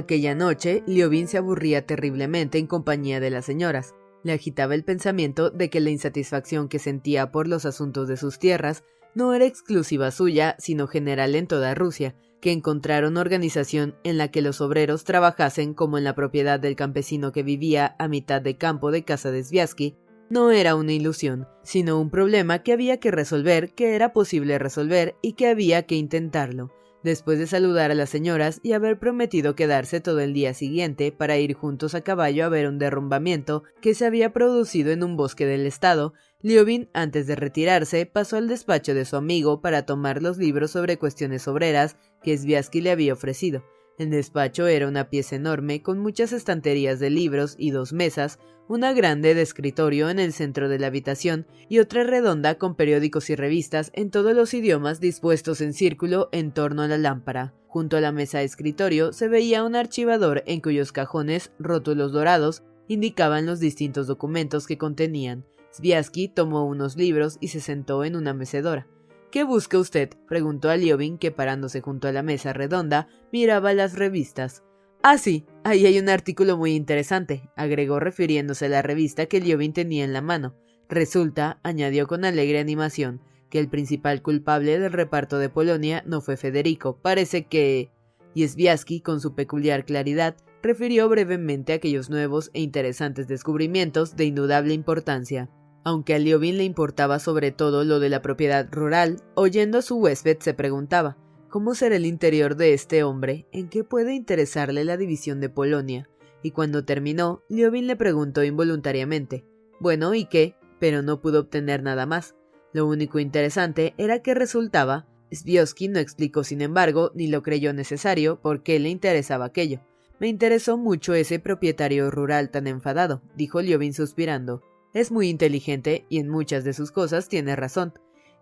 Aquella 0.00 0.34
noche, 0.34 0.82
Liobin 0.86 1.28
se 1.28 1.36
aburría 1.36 1.84
terriblemente 1.84 2.56
en 2.56 2.66
compañía 2.66 3.20
de 3.20 3.28
las 3.28 3.44
señoras. 3.44 3.94
Le 4.24 4.32
agitaba 4.32 4.74
el 4.74 4.82
pensamiento 4.82 5.50
de 5.50 5.68
que 5.68 5.78
la 5.78 5.90
insatisfacción 5.90 6.70
que 6.70 6.78
sentía 6.78 7.30
por 7.30 7.46
los 7.46 7.66
asuntos 7.66 8.08
de 8.08 8.16
sus 8.16 8.38
tierras 8.38 8.82
no 9.14 9.34
era 9.34 9.44
exclusiva 9.44 10.10
suya, 10.10 10.56
sino 10.58 10.86
general 10.86 11.34
en 11.34 11.46
toda 11.46 11.74
Rusia, 11.74 12.16
que 12.40 12.50
encontrar 12.50 13.04
una 13.04 13.20
organización 13.20 13.94
en 14.02 14.16
la 14.16 14.30
que 14.30 14.40
los 14.40 14.62
obreros 14.62 15.04
trabajasen 15.04 15.74
como 15.74 15.98
en 15.98 16.04
la 16.04 16.14
propiedad 16.14 16.58
del 16.58 16.76
campesino 16.76 17.30
que 17.30 17.42
vivía 17.42 17.94
a 17.98 18.08
mitad 18.08 18.40
de 18.40 18.56
campo 18.56 18.90
de 18.90 19.04
casa 19.04 19.30
de 19.30 19.44
Sviasky, 19.44 19.98
no 20.30 20.50
era 20.50 20.76
una 20.76 20.92
ilusión, 20.92 21.46
sino 21.62 22.00
un 22.00 22.08
problema 22.08 22.62
que 22.62 22.72
había 22.72 23.00
que 23.00 23.10
resolver, 23.10 23.74
que 23.74 23.94
era 23.96 24.14
posible 24.14 24.58
resolver 24.58 25.16
y 25.20 25.34
que 25.34 25.48
había 25.48 25.82
que 25.82 25.96
intentarlo. 25.96 26.70
Después 27.02 27.38
de 27.38 27.46
saludar 27.46 27.90
a 27.90 27.94
las 27.94 28.10
señoras 28.10 28.60
y 28.62 28.72
haber 28.72 28.98
prometido 28.98 29.54
quedarse 29.54 30.00
todo 30.00 30.20
el 30.20 30.34
día 30.34 30.52
siguiente 30.52 31.12
para 31.12 31.38
ir 31.38 31.54
juntos 31.54 31.94
a 31.94 32.02
caballo 32.02 32.44
a 32.44 32.50
ver 32.50 32.68
un 32.68 32.78
derrumbamiento 32.78 33.62
que 33.80 33.94
se 33.94 34.04
había 34.04 34.34
producido 34.34 34.92
en 34.92 35.02
un 35.02 35.16
bosque 35.16 35.46
del 35.46 35.64
estado, 35.64 36.12
Liobin, 36.42 36.90
antes 36.92 37.26
de 37.26 37.36
retirarse, 37.36 38.04
pasó 38.04 38.36
al 38.36 38.48
despacho 38.48 38.94
de 38.94 39.06
su 39.06 39.16
amigo 39.16 39.60
para 39.62 39.86
tomar 39.86 40.22
los 40.22 40.36
libros 40.36 40.72
sobre 40.72 40.98
cuestiones 40.98 41.48
obreras 41.48 41.96
que 42.22 42.36
Sviasky 42.36 42.82
le 42.82 42.90
había 42.90 43.14
ofrecido. 43.14 43.62
El 44.00 44.08
despacho 44.08 44.66
era 44.66 44.88
una 44.88 45.10
pieza 45.10 45.36
enorme 45.36 45.82
con 45.82 45.98
muchas 45.98 46.32
estanterías 46.32 47.00
de 47.00 47.10
libros 47.10 47.54
y 47.58 47.70
dos 47.70 47.92
mesas, 47.92 48.38
una 48.66 48.94
grande 48.94 49.34
de 49.34 49.42
escritorio 49.42 50.08
en 50.08 50.18
el 50.18 50.32
centro 50.32 50.70
de 50.70 50.78
la 50.78 50.86
habitación 50.86 51.46
y 51.68 51.80
otra 51.80 52.04
redonda 52.04 52.54
con 52.54 52.76
periódicos 52.76 53.28
y 53.28 53.36
revistas 53.36 53.90
en 53.92 54.10
todos 54.10 54.34
los 54.34 54.54
idiomas 54.54 55.00
dispuestos 55.00 55.60
en 55.60 55.74
círculo 55.74 56.30
en 56.32 56.50
torno 56.52 56.80
a 56.80 56.88
la 56.88 56.96
lámpara. 56.96 57.52
Junto 57.66 57.98
a 57.98 58.00
la 58.00 58.10
mesa 58.10 58.38
de 58.38 58.44
escritorio 58.44 59.12
se 59.12 59.28
veía 59.28 59.64
un 59.64 59.76
archivador 59.76 60.44
en 60.46 60.62
cuyos 60.62 60.92
cajones, 60.92 61.52
rótulos 61.58 62.10
dorados, 62.10 62.62
indicaban 62.88 63.44
los 63.44 63.60
distintos 63.60 64.06
documentos 64.06 64.66
que 64.66 64.78
contenían. 64.78 65.44
Sviasky 65.72 66.28
tomó 66.28 66.64
unos 66.64 66.96
libros 66.96 67.36
y 67.38 67.48
se 67.48 67.60
sentó 67.60 68.02
en 68.04 68.16
una 68.16 68.32
mecedora. 68.32 68.86
¿Qué 69.30 69.44
busca 69.44 69.78
usted? 69.78 70.10
preguntó 70.26 70.70
a 70.70 70.76
Liobin, 70.76 71.16
que 71.16 71.30
parándose 71.30 71.80
junto 71.80 72.08
a 72.08 72.12
la 72.12 72.22
mesa 72.22 72.52
redonda, 72.52 73.06
miraba 73.32 73.72
las 73.72 73.94
revistas. 73.94 74.64
Ah, 75.02 75.18
sí, 75.18 75.46
ahí 75.62 75.86
hay 75.86 75.98
un 75.98 76.08
artículo 76.08 76.56
muy 76.56 76.74
interesante, 76.74 77.48
agregó 77.56 78.00
refiriéndose 78.00 78.66
a 78.66 78.70
la 78.70 78.82
revista 78.82 79.26
que 79.26 79.40
Liobin 79.40 79.72
tenía 79.72 80.04
en 80.04 80.12
la 80.12 80.20
mano. 80.20 80.56
Resulta, 80.88 81.60
añadió 81.62 82.08
con 82.08 82.24
alegre 82.24 82.58
animación, 82.58 83.20
que 83.50 83.60
el 83.60 83.68
principal 83.68 84.20
culpable 84.20 84.78
del 84.78 84.92
reparto 84.92 85.38
de 85.38 85.48
Polonia 85.48 86.02
no 86.06 86.20
fue 86.20 86.36
Federico. 86.36 86.98
Parece 87.00 87.46
que. 87.46 87.90
Y 88.34 89.00
con 89.00 89.20
su 89.20 89.34
peculiar 89.34 89.84
claridad, 89.84 90.36
refirió 90.62 91.08
brevemente 91.08 91.72
aquellos 91.72 92.10
nuevos 92.10 92.50
e 92.54 92.60
interesantes 92.60 93.26
descubrimientos 93.26 94.14
de 94.16 94.24
indudable 94.24 94.72
importancia. 94.74 95.50
Aunque 95.84 96.14
a 96.14 96.18
Liobin 96.18 96.58
le 96.58 96.64
importaba 96.64 97.18
sobre 97.18 97.52
todo 97.52 97.84
lo 97.84 98.00
de 98.00 98.10
la 98.10 98.22
propiedad 98.22 98.68
rural, 98.70 99.22
oyendo 99.34 99.78
a 99.78 99.82
su 99.82 99.96
huésped 99.96 100.38
se 100.40 100.54
preguntaba 100.54 101.16
¿Cómo 101.48 101.74
será 101.74 101.96
el 101.96 102.06
interior 102.06 102.54
de 102.56 102.74
este 102.74 103.02
hombre? 103.02 103.46
¿En 103.50 103.68
qué 103.68 103.82
puede 103.82 104.14
interesarle 104.14 104.84
la 104.84 104.96
división 104.96 105.40
de 105.40 105.48
Polonia? 105.48 106.08
Y 106.42 106.52
cuando 106.52 106.84
terminó, 106.84 107.42
Liobin 107.48 107.86
le 107.86 107.96
preguntó 107.96 108.44
involuntariamente 108.44 109.44
Bueno, 109.80 110.14
¿y 110.14 110.26
qué? 110.26 110.54
Pero 110.78 111.02
no 111.02 111.20
pudo 111.20 111.40
obtener 111.40 111.82
nada 111.82 112.06
más. 112.06 112.36
Lo 112.72 112.86
único 112.86 113.18
interesante 113.18 113.94
era 113.98 114.20
que 114.20 114.34
resultaba 114.34 115.08
Sviosky 115.32 115.88
no 115.88 115.98
explicó, 115.98 116.44
sin 116.44 116.60
embargo, 116.60 117.12
ni 117.14 117.28
lo 117.28 117.42
creyó 117.42 117.72
necesario 117.72 118.40
por 118.40 118.62
qué 118.62 118.78
le 118.78 118.88
interesaba 118.88 119.46
aquello. 119.46 119.80
Me 120.18 120.28
interesó 120.28 120.76
mucho 120.76 121.14
ese 121.14 121.38
propietario 121.38 122.10
rural 122.10 122.50
tan 122.50 122.66
enfadado, 122.66 123.22
dijo 123.36 123.62
Liobin 123.62 123.94
suspirando. 123.94 124.62
Es 124.92 125.12
muy 125.12 125.28
inteligente 125.28 126.04
y 126.08 126.18
en 126.18 126.28
muchas 126.28 126.64
de 126.64 126.72
sus 126.72 126.90
cosas 126.90 127.28
tiene 127.28 127.54
razón. 127.54 127.94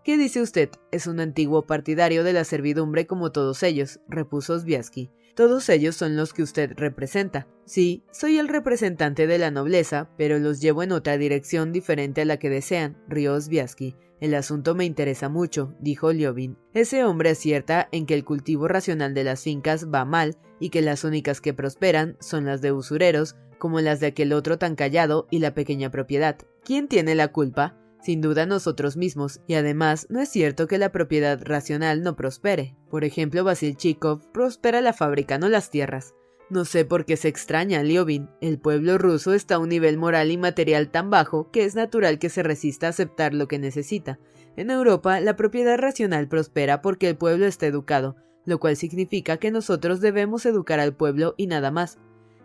¿Qué 0.03 0.17
dice 0.17 0.41
usted? 0.41 0.71
Es 0.91 1.07
un 1.07 1.21
antiguo 1.21 1.67
partidario 1.67 2.25
de 2.25 2.33
la 2.33 2.45
servidumbre 2.45 3.07
como 3.07 3.33
todos 3.33 3.63
ellos, 3.63 4.01
repuso 4.09 4.59
Sviasky. 4.59 5.11
Todos 5.35 5.69
ellos 5.69 5.95
son 5.95 6.17
los 6.17 6.33
que 6.33 6.43
usted 6.43 6.73
representa. 6.77 7.47
Sí, 7.67 8.03
soy 8.11 8.39
el 8.39 8.49
representante 8.49 9.27
de 9.27 9.39
la 9.39 9.51
nobleza, 9.51 10.09
pero 10.17 10.39
los 10.39 10.61
llevo 10.61 10.83
en 10.83 10.93
otra 10.93 11.19
dirección 11.19 11.71
diferente 11.71 12.23
a 12.23 12.25
la 12.25 12.39
que 12.39 12.49
desean, 12.49 12.97
rió 13.07 13.39
Sviasky. 13.39 13.95
El 14.21 14.35
asunto 14.35 14.75
me 14.75 14.85
interesa 14.85 15.29
mucho, 15.29 15.75
dijo 15.79 16.13
Liobin. 16.13 16.57
Ese 16.73 17.05
hombre 17.05 17.31
acierta 17.31 17.89
en 17.93 18.07
que 18.07 18.15
el 18.15 18.25
cultivo 18.25 18.67
racional 18.67 19.15
de 19.15 19.25
las 19.25 19.43
fincas 19.43 19.89
va 19.95 20.05
mal 20.05 20.37
y 20.59 20.71
que 20.71 20.83
las 20.83 21.05
únicas 21.05 21.41
que 21.41 21.55
prosperan 21.55 22.17
son 22.19 22.47
las 22.47 22.61
de 22.61 22.73
usureros, 22.73 23.37
como 23.59 23.81
las 23.81 24.01
de 24.01 24.09
aquel 24.09 24.33
otro 24.33 24.59
tan 24.59 24.77
callado 24.77 25.27
y 25.31 25.41
la 25.41 25.55
pequeña 25.55 25.91
propiedad. 25.91 26.39
¿Quién 26.65 26.89
tiene 26.89 27.15
la 27.15 27.29
culpa? 27.29 27.77
Sin 28.03 28.21
duda 28.21 28.47
nosotros 28.47 28.97
mismos, 28.97 29.41
y 29.47 29.55
además 29.55 30.07
no 30.09 30.21
es 30.21 30.29
cierto 30.29 30.69
que 30.69 30.79
la 30.79 30.93
propiedad 30.93 31.41
racional 31.43 32.03
no 32.03 32.17
prospere. 32.17 32.77
Por 32.91 33.05
ejemplo, 33.05 33.43
Vasilchikov 33.45 34.31
prospera 34.33 34.81
la 34.81 34.93
fábrica, 34.93 35.39
no 35.39 35.49
las 35.49 35.71
tierras. 35.71 36.15
No 36.51 36.65
sé 36.65 36.87
por 36.87 37.05
qué 37.05 37.19
se 37.19 37.29
extraña, 37.29 37.83
Liobin. 37.83 38.31
El 38.41 38.59
pueblo 38.59 38.97
ruso 38.97 39.35
está 39.35 39.57
a 39.57 39.59
un 39.59 39.69
nivel 39.69 39.99
moral 39.99 40.31
y 40.31 40.39
material 40.39 40.91
tan 40.91 41.11
bajo 41.11 41.51
que 41.51 41.65
es 41.65 41.75
natural 41.75 42.19
que 42.19 42.31
se 42.31 42.43
resista 42.43 42.87
a 42.87 42.91
aceptar 42.91 43.35
lo 43.35 43.49
que 43.49 43.59
necesita. 43.59 44.19
En 44.57 44.71
Europa, 44.71 45.21
la 45.21 45.37
propiedad 45.37 45.77
racional 45.77 46.27
prospera 46.27 46.81
porque 46.81 47.09
el 47.09 47.17
pueblo 47.17 47.45
está 47.45 47.67
educado, 47.67 48.17
lo 48.47 48.59
cual 48.59 48.77
significa 48.77 49.37
que 49.37 49.51
nosotros 49.51 50.01
debemos 50.01 50.47
educar 50.47 50.81
al 50.81 50.97
pueblo 50.97 51.35
y 51.37 51.49
nada 51.49 51.71
más. 51.71 51.99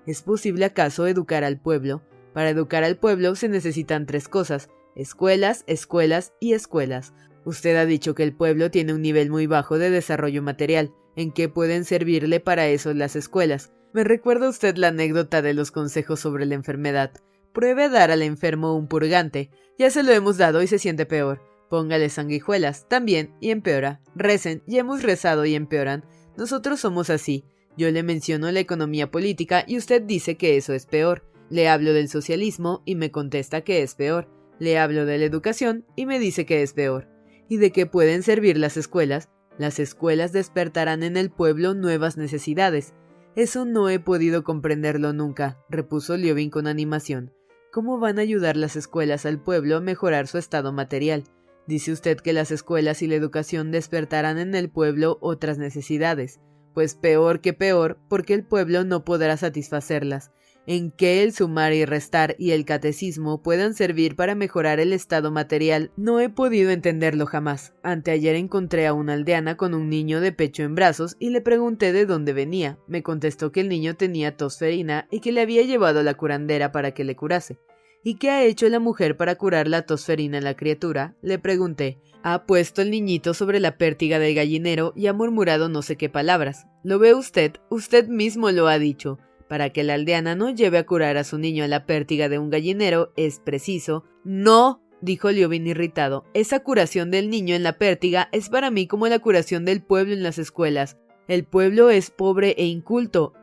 ¿Es 0.05 0.21
posible 0.21 0.65
acaso 0.65 1.07
educar 1.07 1.43
al 1.43 1.59
pueblo? 1.59 2.01
Para 2.33 2.49
educar 2.49 2.83
al 2.83 2.97
pueblo 2.97 3.35
se 3.35 3.47
necesitan 3.47 4.05
tres 4.05 4.27
cosas, 4.27 4.69
escuelas, 4.95 5.63
escuelas 5.67 6.33
y 6.39 6.53
escuelas. 6.53 7.13
Usted 7.45 7.75
ha 7.77 7.85
dicho 7.85 8.15
que 8.15 8.23
el 8.23 8.35
pueblo 8.35 8.71
tiene 8.71 8.93
un 8.93 9.01
nivel 9.01 9.29
muy 9.29 9.47
bajo 9.47 9.77
de 9.77 9.89
desarrollo 9.89 10.41
material. 10.41 10.91
¿En 11.15 11.31
qué 11.31 11.49
pueden 11.49 11.85
servirle 11.85 12.39
para 12.39 12.67
eso 12.67 12.93
las 12.93 13.15
escuelas? 13.15 13.71
Me 13.93 14.03
recuerda 14.03 14.49
usted 14.49 14.75
la 14.77 14.87
anécdota 14.87 15.41
de 15.41 15.53
los 15.53 15.71
consejos 15.71 16.19
sobre 16.19 16.45
la 16.45 16.55
enfermedad. 16.55 17.11
Pruebe 17.53 17.83
a 17.83 17.89
dar 17.89 18.11
al 18.11 18.23
enfermo 18.23 18.75
un 18.75 18.87
purgante. 18.87 19.51
Ya 19.77 19.91
se 19.91 20.03
lo 20.03 20.11
hemos 20.11 20.37
dado 20.37 20.63
y 20.63 20.67
se 20.67 20.79
siente 20.79 21.05
peor. 21.05 21.41
Póngale 21.69 22.09
sanguijuelas, 22.09 22.87
también, 22.87 23.35
y 23.39 23.51
empeora. 23.51 24.01
Recen, 24.15 24.63
y 24.67 24.79
hemos 24.79 25.03
rezado 25.03 25.45
y 25.45 25.55
empeoran. 25.55 26.03
Nosotros 26.37 26.79
somos 26.79 27.09
así. 27.09 27.45
Yo 27.75 27.89
le 27.89 28.03
menciono 28.03 28.51
la 28.51 28.59
economía 28.59 29.09
política 29.09 29.63
y 29.67 29.77
usted 29.77 30.01
dice 30.03 30.37
que 30.37 30.57
eso 30.57 30.73
es 30.73 30.85
peor. 30.85 31.23
Le 31.49 31.67
hablo 31.67 31.93
del 31.93 32.07
socialismo 32.07 32.83
y 32.85 32.95
me 32.95 33.11
contesta 33.11 33.61
que 33.61 33.81
es 33.81 33.95
peor. 33.95 34.29
Le 34.59 34.77
hablo 34.77 35.05
de 35.05 35.17
la 35.17 35.25
educación 35.25 35.85
y 35.95 36.05
me 36.05 36.19
dice 36.19 36.45
que 36.45 36.61
es 36.61 36.73
peor. 36.73 37.09
¿Y 37.49 37.57
de 37.57 37.71
qué 37.71 37.85
pueden 37.85 38.23
servir 38.23 38.57
las 38.57 38.77
escuelas? 38.77 39.29
Las 39.57 39.79
escuelas 39.79 40.31
despertarán 40.31 41.03
en 41.03 41.17
el 41.17 41.31
pueblo 41.31 41.73
nuevas 41.73 42.15
necesidades. 42.17 42.93
Eso 43.35 43.65
no 43.65 43.89
he 43.89 43.99
podido 43.99 44.43
comprenderlo 44.43 45.11
nunca, 45.13 45.59
repuso 45.69 46.15
Liobin 46.15 46.51
con 46.51 46.67
animación. 46.67 47.33
¿Cómo 47.71 47.99
van 47.99 48.19
a 48.19 48.21
ayudar 48.21 48.55
las 48.55 48.75
escuelas 48.75 49.25
al 49.25 49.41
pueblo 49.41 49.77
a 49.77 49.81
mejorar 49.81 50.27
su 50.27 50.37
estado 50.37 50.71
material? 50.71 51.23
Dice 51.65 51.91
usted 51.91 52.17
que 52.17 52.33
las 52.33 52.51
escuelas 52.51 53.01
y 53.01 53.07
la 53.07 53.15
educación 53.15 53.71
despertarán 53.71 54.37
en 54.37 54.53
el 54.53 54.69
pueblo 54.69 55.17
otras 55.21 55.57
necesidades 55.57 56.39
pues 56.73 56.95
peor 56.95 57.41
que 57.41 57.53
peor, 57.53 57.97
porque 58.09 58.33
el 58.33 58.43
pueblo 58.43 58.83
no 58.83 59.05
podrá 59.05 59.37
satisfacerlas, 59.37 60.31
en 60.65 60.91
que 60.91 61.23
el 61.23 61.33
sumar 61.33 61.73
y 61.73 61.85
restar 61.85 62.35
y 62.39 62.51
el 62.51 62.65
catecismo 62.65 63.41
puedan 63.41 63.73
servir 63.73 64.15
para 64.15 64.35
mejorar 64.35 64.79
el 64.79 64.93
estado 64.93 65.31
material, 65.31 65.91
no 65.97 66.19
he 66.19 66.29
podido 66.29 66.71
entenderlo 66.71 67.25
jamás. 67.25 67.73
Anteayer 67.83 68.35
encontré 68.35 68.87
a 68.87 68.93
una 68.93 69.13
aldeana 69.13 69.57
con 69.57 69.73
un 69.73 69.89
niño 69.89 70.21
de 70.21 70.31
pecho 70.31 70.63
en 70.63 70.75
brazos 70.75 71.15
y 71.19 71.29
le 71.29 71.41
pregunté 71.41 71.91
de 71.91 72.05
dónde 72.05 72.33
venía. 72.33 72.77
Me 72.87 73.03
contestó 73.03 73.51
que 73.51 73.61
el 73.61 73.69
niño 73.69 73.95
tenía 73.95 74.37
tosferina 74.37 75.07
y 75.11 75.19
que 75.19 75.31
le 75.31 75.41
había 75.41 75.63
llevado 75.63 76.01
la 76.03 76.13
curandera 76.13 76.71
para 76.71 76.91
que 76.91 77.03
le 77.03 77.15
curase. 77.15 77.59
¿Y 78.05 78.15
qué 78.15 78.29
ha 78.31 78.43
hecho 78.43 78.67
la 78.67 78.79
mujer 78.79 79.15
para 79.15 79.35
curar 79.35 79.69
la 79.69 79.83
tosferina 79.83 80.37
en 80.37 80.43
la 80.43 80.55
criatura? 80.55 81.15
Le 81.21 81.39
pregunté. 81.39 81.99
Ha 82.21 82.45
puesto 82.45 82.81
el 82.81 82.91
niñito 82.91 83.33
sobre 83.33 83.61
la 83.61 83.77
pértiga 83.77 84.19
del 84.19 84.35
gallinero 84.35 84.91
y 84.95 85.07
ha 85.07 85.13
murmurado 85.13 85.69
no 85.69 85.81
sé 85.81 85.95
qué 85.95 86.09
palabras. 86.09 86.67
¿Lo 86.83 86.99
ve 86.99 87.13
usted? 87.13 87.53
Usted 87.69 88.09
mismo 88.09 88.51
lo 88.51 88.67
ha 88.67 88.77
dicho. 88.77 89.19
Para 89.47 89.69
que 89.69 89.83
la 89.83 89.93
aldeana 89.93 90.35
no 90.35 90.49
lleve 90.49 90.79
a 90.79 90.85
curar 90.85 91.15
a 91.15 91.23
su 91.23 91.37
niño 91.37 91.63
a 91.63 91.69
la 91.69 91.85
pértiga 91.85 92.27
de 92.27 92.39
un 92.39 92.49
gallinero 92.49 93.13
es 93.15 93.39
preciso. 93.39 94.03
No, 94.25 94.81
dijo 95.01 95.31
Liobin 95.31 95.67
irritado. 95.67 96.25
Esa 96.33 96.59
curación 96.59 97.09
del 97.09 97.29
niño 97.29 97.55
en 97.55 97.63
la 97.63 97.77
pértiga 97.77 98.27
es 98.33 98.49
para 98.49 98.69
mí 98.69 98.85
como 98.85 99.07
la 99.07 99.19
curación 99.19 99.63
del 99.63 99.81
pueblo 99.81 100.13
en 100.13 100.23
las 100.23 100.39
escuelas. 100.39 100.97
El 101.29 101.45
pueblo 101.45 101.89
es 101.89 102.11
pobre 102.11 102.53
e 102.57 102.65
inculto, 102.65 103.33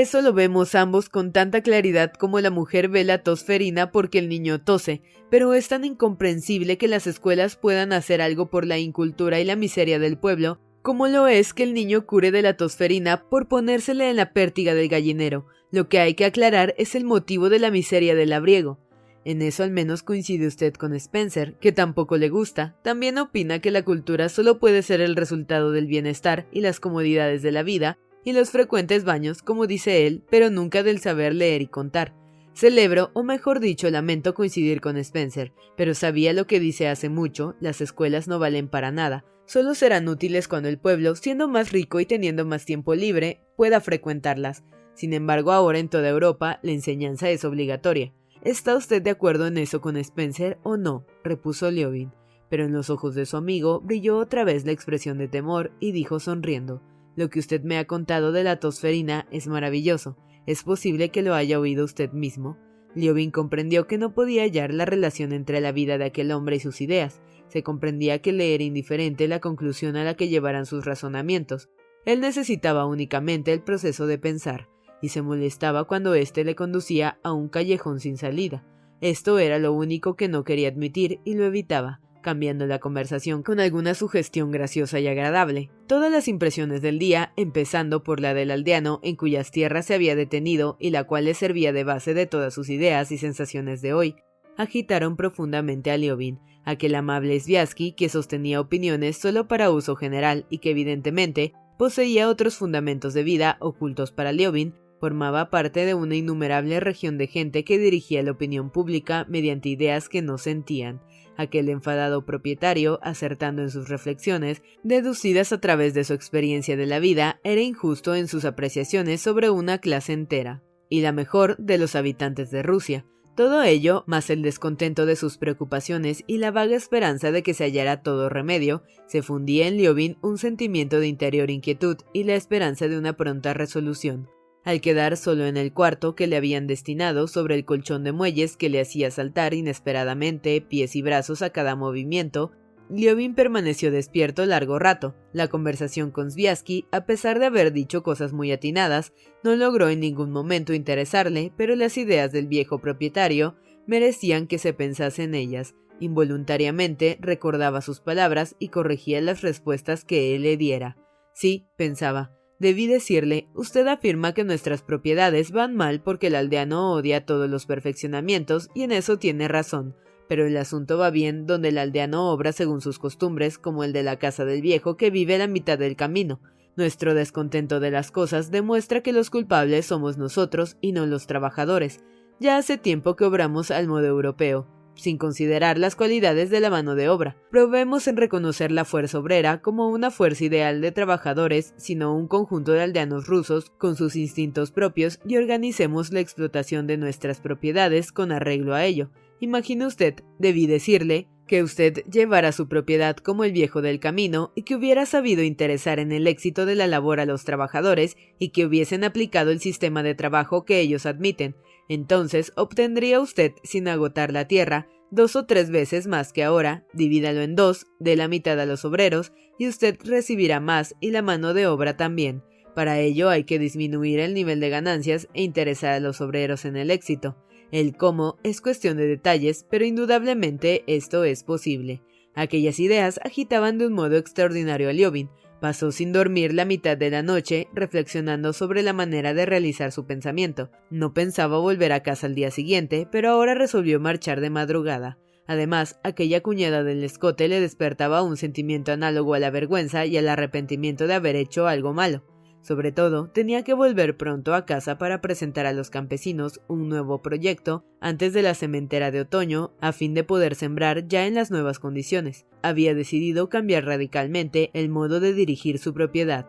eso 0.00 0.20
lo 0.20 0.34
vemos 0.34 0.74
ambos 0.74 1.08
con 1.08 1.32
tanta 1.32 1.62
claridad 1.62 2.12
como 2.12 2.38
la 2.40 2.50
mujer 2.50 2.88
ve 2.88 3.02
la 3.02 3.22
tosferina 3.22 3.90
porque 3.90 4.18
el 4.18 4.28
niño 4.28 4.60
tose, 4.60 5.00
pero 5.30 5.54
es 5.54 5.68
tan 5.68 5.86
incomprensible 5.86 6.76
que 6.76 6.86
las 6.86 7.06
escuelas 7.06 7.56
puedan 7.56 7.94
hacer 7.94 8.20
algo 8.20 8.50
por 8.50 8.66
la 8.66 8.78
incultura 8.78 9.40
y 9.40 9.44
la 9.44 9.56
miseria 9.56 9.98
del 9.98 10.18
pueblo, 10.18 10.60
como 10.82 11.08
lo 11.08 11.28
es 11.28 11.54
que 11.54 11.62
el 11.62 11.72
niño 11.72 12.04
cure 12.04 12.30
de 12.30 12.42
la 12.42 12.58
tosferina 12.58 13.24
por 13.30 13.48
ponérsele 13.48 14.10
en 14.10 14.16
la 14.16 14.34
pértiga 14.34 14.74
del 14.74 14.88
gallinero. 14.88 15.46
Lo 15.72 15.88
que 15.88 15.98
hay 15.98 16.12
que 16.12 16.26
aclarar 16.26 16.74
es 16.76 16.94
el 16.94 17.04
motivo 17.04 17.48
de 17.48 17.58
la 17.58 17.70
miseria 17.70 18.14
del 18.14 18.30
labriego. 18.30 18.78
En 19.24 19.42
eso 19.42 19.64
al 19.64 19.70
menos 19.70 20.02
coincide 20.02 20.46
usted 20.46 20.74
con 20.74 20.94
Spencer, 20.94 21.54
que 21.54 21.72
tampoco 21.72 22.18
le 22.18 22.28
gusta. 22.28 22.76
También 22.82 23.18
opina 23.18 23.60
que 23.60 23.72
la 23.72 23.82
cultura 23.82 24.28
solo 24.28 24.60
puede 24.60 24.82
ser 24.82 25.00
el 25.00 25.16
resultado 25.16 25.72
del 25.72 25.86
bienestar 25.86 26.46
y 26.52 26.60
las 26.60 26.80
comodidades 26.80 27.42
de 27.42 27.50
la 27.50 27.64
vida, 27.64 27.98
y 28.26 28.32
los 28.32 28.50
frecuentes 28.50 29.04
baños, 29.04 29.40
como 29.40 29.68
dice 29.68 30.04
él, 30.04 30.24
pero 30.28 30.50
nunca 30.50 30.82
del 30.82 30.98
saber 30.98 31.32
leer 31.32 31.62
y 31.62 31.68
contar. 31.68 32.12
Celebro, 32.54 33.12
o 33.14 33.22
mejor 33.22 33.60
dicho, 33.60 33.88
lamento 33.88 34.34
coincidir 34.34 34.80
con 34.80 34.96
Spencer, 34.96 35.52
pero 35.76 35.94
sabía 35.94 36.32
lo 36.32 36.48
que 36.48 36.58
dice 36.58 36.88
hace 36.88 37.08
mucho, 37.08 37.54
las 37.60 37.80
escuelas 37.80 38.26
no 38.26 38.40
valen 38.40 38.66
para 38.66 38.90
nada, 38.90 39.24
solo 39.46 39.76
serán 39.76 40.08
útiles 40.08 40.48
cuando 40.48 40.68
el 40.68 40.76
pueblo, 40.76 41.14
siendo 41.14 41.46
más 41.46 41.70
rico 41.70 42.00
y 42.00 42.06
teniendo 42.06 42.44
más 42.44 42.64
tiempo 42.64 42.96
libre, 42.96 43.42
pueda 43.56 43.80
frecuentarlas. 43.80 44.64
Sin 44.94 45.12
embargo, 45.12 45.52
ahora 45.52 45.78
en 45.78 45.88
toda 45.88 46.08
Europa 46.08 46.58
la 46.64 46.72
enseñanza 46.72 47.30
es 47.30 47.44
obligatoria. 47.44 48.12
¿Está 48.42 48.74
usted 48.74 49.02
de 49.02 49.10
acuerdo 49.10 49.46
en 49.46 49.56
eso 49.56 49.80
con 49.80 49.96
Spencer 49.96 50.58
o 50.64 50.76
no? 50.76 51.06
repuso 51.22 51.70
Liobin. 51.70 52.10
Pero 52.50 52.64
en 52.64 52.72
los 52.72 52.90
ojos 52.90 53.14
de 53.14 53.24
su 53.24 53.36
amigo 53.36 53.80
brilló 53.80 54.18
otra 54.18 54.42
vez 54.42 54.64
la 54.64 54.72
expresión 54.72 55.16
de 55.16 55.28
temor 55.28 55.70
y 55.78 55.92
dijo 55.92 56.18
sonriendo 56.18 56.82
Lo 57.16 57.30
que 57.30 57.38
usted 57.38 57.62
me 57.62 57.78
ha 57.78 57.86
contado 57.86 58.30
de 58.30 58.44
la 58.44 58.60
tosferina 58.60 59.26
es 59.30 59.46
maravilloso. 59.46 60.18
¿Es 60.46 60.62
posible 60.62 61.08
que 61.08 61.22
lo 61.22 61.34
haya 61.34 61.58
oído 61.58 61.84
usted 61.84 62.12
mismo? 62.12 62.58
Liobin 62.94 63.30
comprendió 63.30 63.86
que 63.86 63.96
no 63.96 64.12
podía 64.14 64.42
hallar 64.42 64.72
la 64.72 64.84
relación 64.84 65.32
entre 65.32 65.62
la 65.62 65.72
vida 65.72 65.96
de 65.96 66.04
aquel 66.04 66.30
hombre 66.30 66.56
y 66.56 66.60
sus 66.60 66.80
ideas. 66.82 67.22
Se 67.48 67.62
comprendía 67.62 68.20
que 68.20 68.32
le 68.32 68.54
era 68.54 68.64
indiferente 68.64 69.28
la 69.28 69.40
conclusión 69.40 69.96
a 69.96 70.04
la 70.04 70.14
que 70.14 70.28
llevaran 70.28 70.66
sus 70.66 70.84
razonamientos. 70.84 71.70
Él 72.04 72.20
necesitaba 72.20 72.86
únicamente 72.86 73.52
el 73.52 73.62
proceso 73.62 74.06
de 74.06 74.18
pensar, 74.18 74.68
y 75.00 75.08
se 75.08 75.22
molestaba 75.22 75.84
cuando 75.84 76.14
éste 76.14 76.44
le 76.44 76.54
conducía 76.54 77.18
a 77.22 77.32
un 77.32 77.48
callejón 77.48 77.98
sin 77.98 78.18
salida. 78.18 78.64
Esto 79.00 79.38
era 79.38 79.58
lo 79.58 79.72
único 79.72 80.16
que 80.16 80.28
no 80.28 80.44
quería 80.44 80.68
admitir 80.68 81.20
y 81.24 81.34
lo 81.34 81.44
evitaba 81.44 82.00
cambiando 82.26 82.66
la 82.66 82.80
conversación 82.80 83.44
con 83.44 83.60
alguna 83.60 83.94
sugestión 83.94 84.50
graciosa 84.50 84.98
y 84.98 85.06
agradable. 85.06 85.70
Todas 85.86 86.10
las 86.10 86.26
impresiones 86.26 86.82
del 86.82 86.98
día, 86.98 87.32
empezando 87.36 88.02
por 88.02 88.18
la 88.18 88.34
del 88.34 88.50
aldeano 88.50 88.98
en 89.04 89.14
cuyas 89.14 89.52
tierras 89.52 89.86
se 89.86 89.94
había 89.94 90.16
detenido 90.16 90.76
y 90.80 90.90
la 90.90 91.04
cual 91.04 91.26
le 91.26 91.34
servía 91.34 91.72
de 91.72 91.84
base 91.84 92.14
de 92.14 92.26
todas 92.26 92.52
sus 92.52 92.68
ideas 92.68 93.12
y 93.12 93.18
sensaciones 93.18 93.80
de 93.80 93.92
hoy, 93.92 94.16
agitaron 94.56 95.14
profundamente 95.14 95.92
a 95.92 95.98
Liobin, 95.98 96.40
aquel 96.64 96.96
amable 96.96 97.38
Sviatsky 97.38 97.92
que 97.92 98.08
sostenía 98.08 98.60
opiniones 98.60 99.16
solo 99.16 99.46
para 99.46 99.70
uso 99.70 99.94
general 99.94 100.46
y 100.50 100.58
que 100.58 100.72
evidentemente 100.72 101.52
poseía 101.78 102.28
otros 102.28 102.56
fundamentos 102.56 103.14
de 103.14 103.22
vida 103.22 103.56
ocultos 103.60 104.10
para 104.10 104.32
Liobin, 104.32 104.74
formaba 104.98 105.48
parte 105.48 105.84
de 105.84 105.94
una 105.94 106.16
innumerable 106.16 106.80
región 106.80 107.18
de 107.18 107.28
gente 107.28 107.62
que 107.62 107.78
dirigía 107.78 108.24
la 108.24 108.32
opinión 108.32 108.70
pública 108.70 109.26
mediante 109.28 109.68
ideas 109.68 110.08
que 110.08 110.22
no 110.22 110.38
sentían, 110.38 111.00
aquel 111.36 111.68
enfadado 111.68 112.24
propietario, 112.24 112.98
acertando 113.02 113.62
en 113.62 113.70
sus 113.70 113.88
reflexiones, 113.88 114.62
deducidas 114.82 115.52
a 115.52 115.60
través 115.60 115.94
de 115.94 116.04
su 116.04 116.14
experiencia 116.14 116.76
de 116.76 116.86
la 116.86 116.98
vida, 116.98 117.40
era 117.44 117.60
injusto 117.60 118.14
en 118.14 118.28
sus 118.28 118.44
apreciaciones 118.44 119.20
sobre 119.20 119.50
una 119.50 119.78
clase 119.78 120.12
entera, 120.12 120.62
y 120.88 121.00
la 121.00 121.12
mejor 121.12 121.56
de 121.58 121.78
los 121.78 121.94
habitantes 121.94 122.50
de 122.50 122.62
Rusia. 122.62 123.06
Todo 123.34 123.62
ello, 123.62 124.02
más 124.06 124.30
el 124.30 124.40
descontento 124.40 125.04
de 125.04 125.14
sus 125.14 125.36
preocupaciones 125.36 126.24
y 126.26 126.38
la 126.38 126.50
vaga 126.50 126.74
esperanza 126.74 127.32
de 127.32 127.42
que 127.42 127.52
se 127.52 127.64
hallara 127.64 128.02
todo 128.02 128.30
remedio, 128.30 128.82
se 129.06 129.22
fundía 129.22 129.68
en 129.68 129.76
Liobin 129.76 130.16
un 130.22 130.38
sentimiento 130.38 131.00
de 131.00 131.08
interior 131.08 131.50
inquietud 131.50 131.98
y 132.14 132.24
la 132.24 132.34
esperanza 132.34 132.88
de 132.88 132.96
una 132.96 133.14
pronta 133.14 133.52
resolución 133.52 134.28
al 134.66 134.80
quedar 134.80 135.16
solo 135.16 135.46
en 135.46 135.56
el 135.56 135.72
cuarto 135.72 136.16
que 136.16 136.26
le 136.26 136.36
habían 136.36 136.66
destinado 136.66 137.28
sobre 137.28 137.54
el 137.54 137.64
colchón 137.64 138.02
de 138.02 138.10
muelles 138.10 138.56
que 138.56 138.68
le 138.68 138.80
hacía 138.80 139.12
saltar 139.12 139.54
inesperadamente 139.54 140.60
pies 140.60 140.96
y 140.96 141.02
brazos 141.02 141.40
a 141.42 141.50
cada 141.50 141.76
movimiento, 141.76 142.50
Liobin 142.90 143.36
permaneció 143.36 143.92
despierto 143.92 144.44
largo 144.44 144.80
rato. 144.80 145.14
La 145.32 145.46
conversación 145.46 146.10
con 146.10 146.32
Sviatsky, 146.32 146.84
a 146.90 147.06
pesar 147.06 147.38
de 147.38 147.46
haber 147.46 147.72
dicho 147.72 148.02
cosas 148.02 148.32
muy 148.32 148.50
atinadas, 148.50 149.12
no 149.44 149.54
logró 149.54 149.88
en 149.88 150.00
ningún 150.00 150.32
momento 150.32 150.74
interesarle, 150.74 151.52
pero 151.56 151.76
las 151.76 151.96
ideas 151.96 152.32
del 152.32 152.48
viejo 152.48 152.80
propietario 152.80 153.54
merecían 153.86 154.48
que 154.48 154.58
se 154.58 154.72
pensase 154.72 155.22
en 155.22 155.36
ellas. 155.36 155.76
Involuntariamente 156.00 157.18
recordaba 157.20 157.82
sus 157.82 158.00
palabras 158.00 158.56
y 158.58 158.68
corregía 158.70 159.20
las 159.20 159.42
respuestas 159.42 160.04
que 160.04 160.34
él 160.34 160.42
le 160.42 160.56
diera. 160.56 160.96
Sí, 161.34 161.68
pensaba, 161.76 162.36
Debí 162.58 162.86
decirle, 162.86 163.48
usted 163.54 163.86
afirma 163.86 164.32
que 164.32 164.44
nuestras 164.44 164.82
propiedades 164.82 165.50
van 165.50 165.76
mal 165.76 166.00
porque 166.00 166.28
el 166.28 166.34
aldeano 166.34 166.92
odia 166.92 167.26
todos 167.26 167.50
los 167.50 167.66
perfeccionamientos 167.66 168.70
y 168.74 168.82
en 168.82 168.92
eso 168.92 169.18
tiene 169.18 169.46
razón, 169.46 169.94
pero 170.26 170.46
el 170.46 170.56
asunto 170.56 170.96
va 170.96 171.10
bien 171.10 171.46
donde 171.46 171.68
el 171.68 171.78
aldeano 171.78 172.30
obra 172.30 172.52
según 172.52 172.80
sus 172.80 172.98
costumbres, 172.98 173.58
como 173.58 173.84
el 173.84 173.92
de 173.92 174.02
la 174.02 174.18
casa 174.18 174.46
del 174.46 174.62
viejo 174.62 174.96
que 174.96 175.10
vive 175.10 175.36
la 175.36 175.48
mitad 175.48 175.78
del 175.78 175.96
camino. 175.96 176.40
Nuestro 176.76 177.14
descontento 177.14 177.78
de 177.78 177.90
las 177.90 178.10
cosas 178.10 178.50
demuestra 178.50 179.02
que 179.02 179.12
los 179.12 179.30
culpables 179.30 179.86
somos 179.86 180.16
nosotros 180.16 180.76
y 180.80 180.92
no 180.92 181.06
los 181.06 181.26
trabajadores. 181.26 182.00
Ya 182.40 182.56
hace 182.56 182.78
tiempo 182.78 183.16
que 183.16 183.24
obramos 183.24 183.70
al 183.70 183.86
modo 183.86 184.06
europeo 184.06 184.75
sin 184.96 185.18
considerar 185.18 185.78
las 185.78 185.94
cualidades 185.94 186.50
de 186.50 186.60
la 186.60 186.70
mano 186.70 186.94
de 186.94 187.08
obra. 187.08 187.36
Probemos 187.50 188.08
en 188.08 188.16
reconocer 188.16 188.72
la 188.72 188.84
fuerza 188.84 189.18
obrera 189.18 189.62
como 189.62 189.88
una 189.88 190.10
fuerza 190.10 190.44
ideal 190.44 190.80
de 190.80 190.92
trabajadores, 190.92 191.74
sino 191.76 192.16
un 192.16 192.26
conjunto 192.26 192.72
de 192.72 192.82
aldeanos 192.82 193.26
rusos 193.26 193.70
con 193.70 193.96
sus 193.96 194.16
instintos 194.16 194.72
propios 194.72 195.20
y 195.26 195.36
organicemos 195.36 196.12
la 196.12 196.20
explotación 196.20 196.86
de 196.86 196.96
nuestras 196.96 197.40
propiedades 197.40 198.12
con 198.12 198.32
arreglo 198.32 198.74
a 198.74 198.84
ello. 198.84 199.10
Imagine 199.40 199.86
usted, 199.86 200.14
debí 200.38 200.66
decirle, 200.66 201.28
que 201.46 201.62
usted 201.62 202.02
llevara 202.10 202.52
su 202.52 202.68
propiedad 202.68 203.16
como 203.16 203.44
el 203.44 203.52
viejo 203.52 203.82
del 203.82 204.00
camino 204.00 204.52
y 204.54 204.62
que 204.62 204.74
hubiera 204.74 205.06
sabido 205.06 205.42
interesar 205.42 205.98
en 205.98 206.12
el 206.12 206.26
éxito 206.26 206.66
de 206.66 206.74
la 206.74 206.86
labor 206.86 207.20
a 207.20 207.26
los 207.26 207.44
trabajadores 207.44 208.16
y 208.38 208.48
que 208.48 208.66
hubiesen 208.66 209.04
aplicado 209.04 209.50
el 209.50 209.60
sistema 209.60 210.02
de 210.02 210.14
trabajo 210.14 210.64
que 210.64 210.80
ellos 210.80 211.06
admiten, 211.06 211.54
entonces 211.88 212.52
obtendría 212.56 213.20
usted, 213.20 213.52
sin 213.62 213.88
agotar 213.88 214.32
la 214.32 214.48
tierra, 214.48 214.88
dos 215.10 215.36
o 215.36 215.46
tres 215.46 215.70
veces 215.70 216.06
más 216.06 216.32
que 216.32 216.44
ahora, 216.44 216.84
divídalo 216.92 217.42
en 217.42 217.54
dos, 217.54 217.86
de 217.98 218.16
la 218.16 218.28
mitad 218.28 218.58
a 218.60 218.66
los 218.66 218.84
obreros, 218.84 219.32
y 219.58 219.68
usted 219.68 219.96
recibirá 220.04 220.60
más 220.60 220.94
y 221.00 221.10
la 221.10 221.22
mano 221.22 221.54
de 221.54 221.66
obra 221.66 221.96
también. 221.96 222.42
Para 222.74 222.98
ello 223.00 223.30
hay 223.30 223.44
que 223.44 223.58
disminuir 223.58 224.20
el 224.20 224.34
nivel 224.34 224.60
de 224.60 224.68
ganancias 224.68 225.28
e 225.32 225.42
interesar 225.42 225.94
a 225.94 226.00
los 226.00 226.20
obreros 226.20 226.64
en 226.64 226.76
el 226.76 226.90
éxito. 226.90 227.36
El 227.72 227.96
cómo 227.96 228.36
es 228.42 228.60
cuestión 228.60 228.96
de 228.96 229.06
detalles, 229.06 229.66
pero 229.70 229.84
indudablemente 229.84 230.84
esto 230.86 231.24
es 231.24 231.42
posible. 231.42 232.02
Aquellas 232.34 232.78
ideas 232.78 233.18
agitaban 233.24 233.78
de 233.78 233.86
un 233.86 233.94
modo 233.94 234.16
extraordinario 234.16 234.90
a 234.90 234.92
Liobin, 234.92 235.30
Pasó 235.60 235.90
sin 235.90 236.12
dormir 236.12 236.52
la 236.52 236.66
mitad 236.66 236.96
de 236.96 237.10
la 237.10 237.22
noche 237.22 237.68
reflexionando 237.72 238.52
sobre 238.52 238.82
la 238.82 238.92
manera 238.92 239.32
de 239.32 239.46
realizar 239.46 239.90
su 239.90 240.06
pensamiento. 240.06 240.70
No 240.90 241.14
pensaba 241.14 241.58
volver 241.58 241.92
a 241.92 242.02
casa 242.02 242.26
al 242.26 242.34
día 242.34 242.50
siguiente, 242.50 243.08
pero 243.10 243.30
ahora 243.30 243.54
resolvió 243.54 243.98
marchar 243.98 244.40
de 244.40 244.50
madrugada. 244.50 245.18
Además, 245.46 245.98
aquella 246.02 246.42
cuñada 246.42 246.82
del 246.82 247.04
escote 247.04 247.48
le 247.48 247.60
despertaba 247.60 248.22
un 248.22 248.36
sentimiento 248.36 248.92
análogo 248.92 249.34
a 249.34 249.38
la 249.38 249.50
vergüenza 249.50 250.04
y 250.04 250.16
al 250.18 250.28
arrepentimiento 250.28 251.06
de 251.06 251.14
haber 251.14 251.36
hecho 251.36 251.68
algo 251.68 251.94
malo. 251.94 252.22
Sobre 252.66 252.90
todo, 252.90 253.28
tenía 253.28 253.62
que 253.62 253.74
volver 253.74 254.16
pronto 254.16 254.52
a 254.52 254.66
casa 254.66 254.98
para 254.98 255.20
presentar 255.20 255.66
a 255.66 255.72
los 255.72 255.88
campesinos 255.88 256.60
un 256.66 256.88
nuevo 256.88 257.22
proyecto 257.22 257.84
antes 258.00 258.32
de 258.32 258.42
la 258.42 258.54
sementera 258.54 259.12
de 259.12 259.20
otoño, 259.20 259.70
a 259.80 259.92
fin 259.92 260.14
de 260.14 260.24
poder 260.24 260.56
sembrar 260.56 261.06
ya 261.06 261.28
en 261.28 261.36
las 261.36 261.52
nuevas 261.52 261.78
condiciones. 261.78 262.44
Había 262.62 262.92
decidido 262.92 263.48
cambiar 263.48 263.84
radicalmente 263.84 264.70
el 264.72 264.88
modo 264.88 265.20
de 265.20 265.32
dirigir 265.32 265.78
su 265.78 265.94
propiedad. 265.94 266.48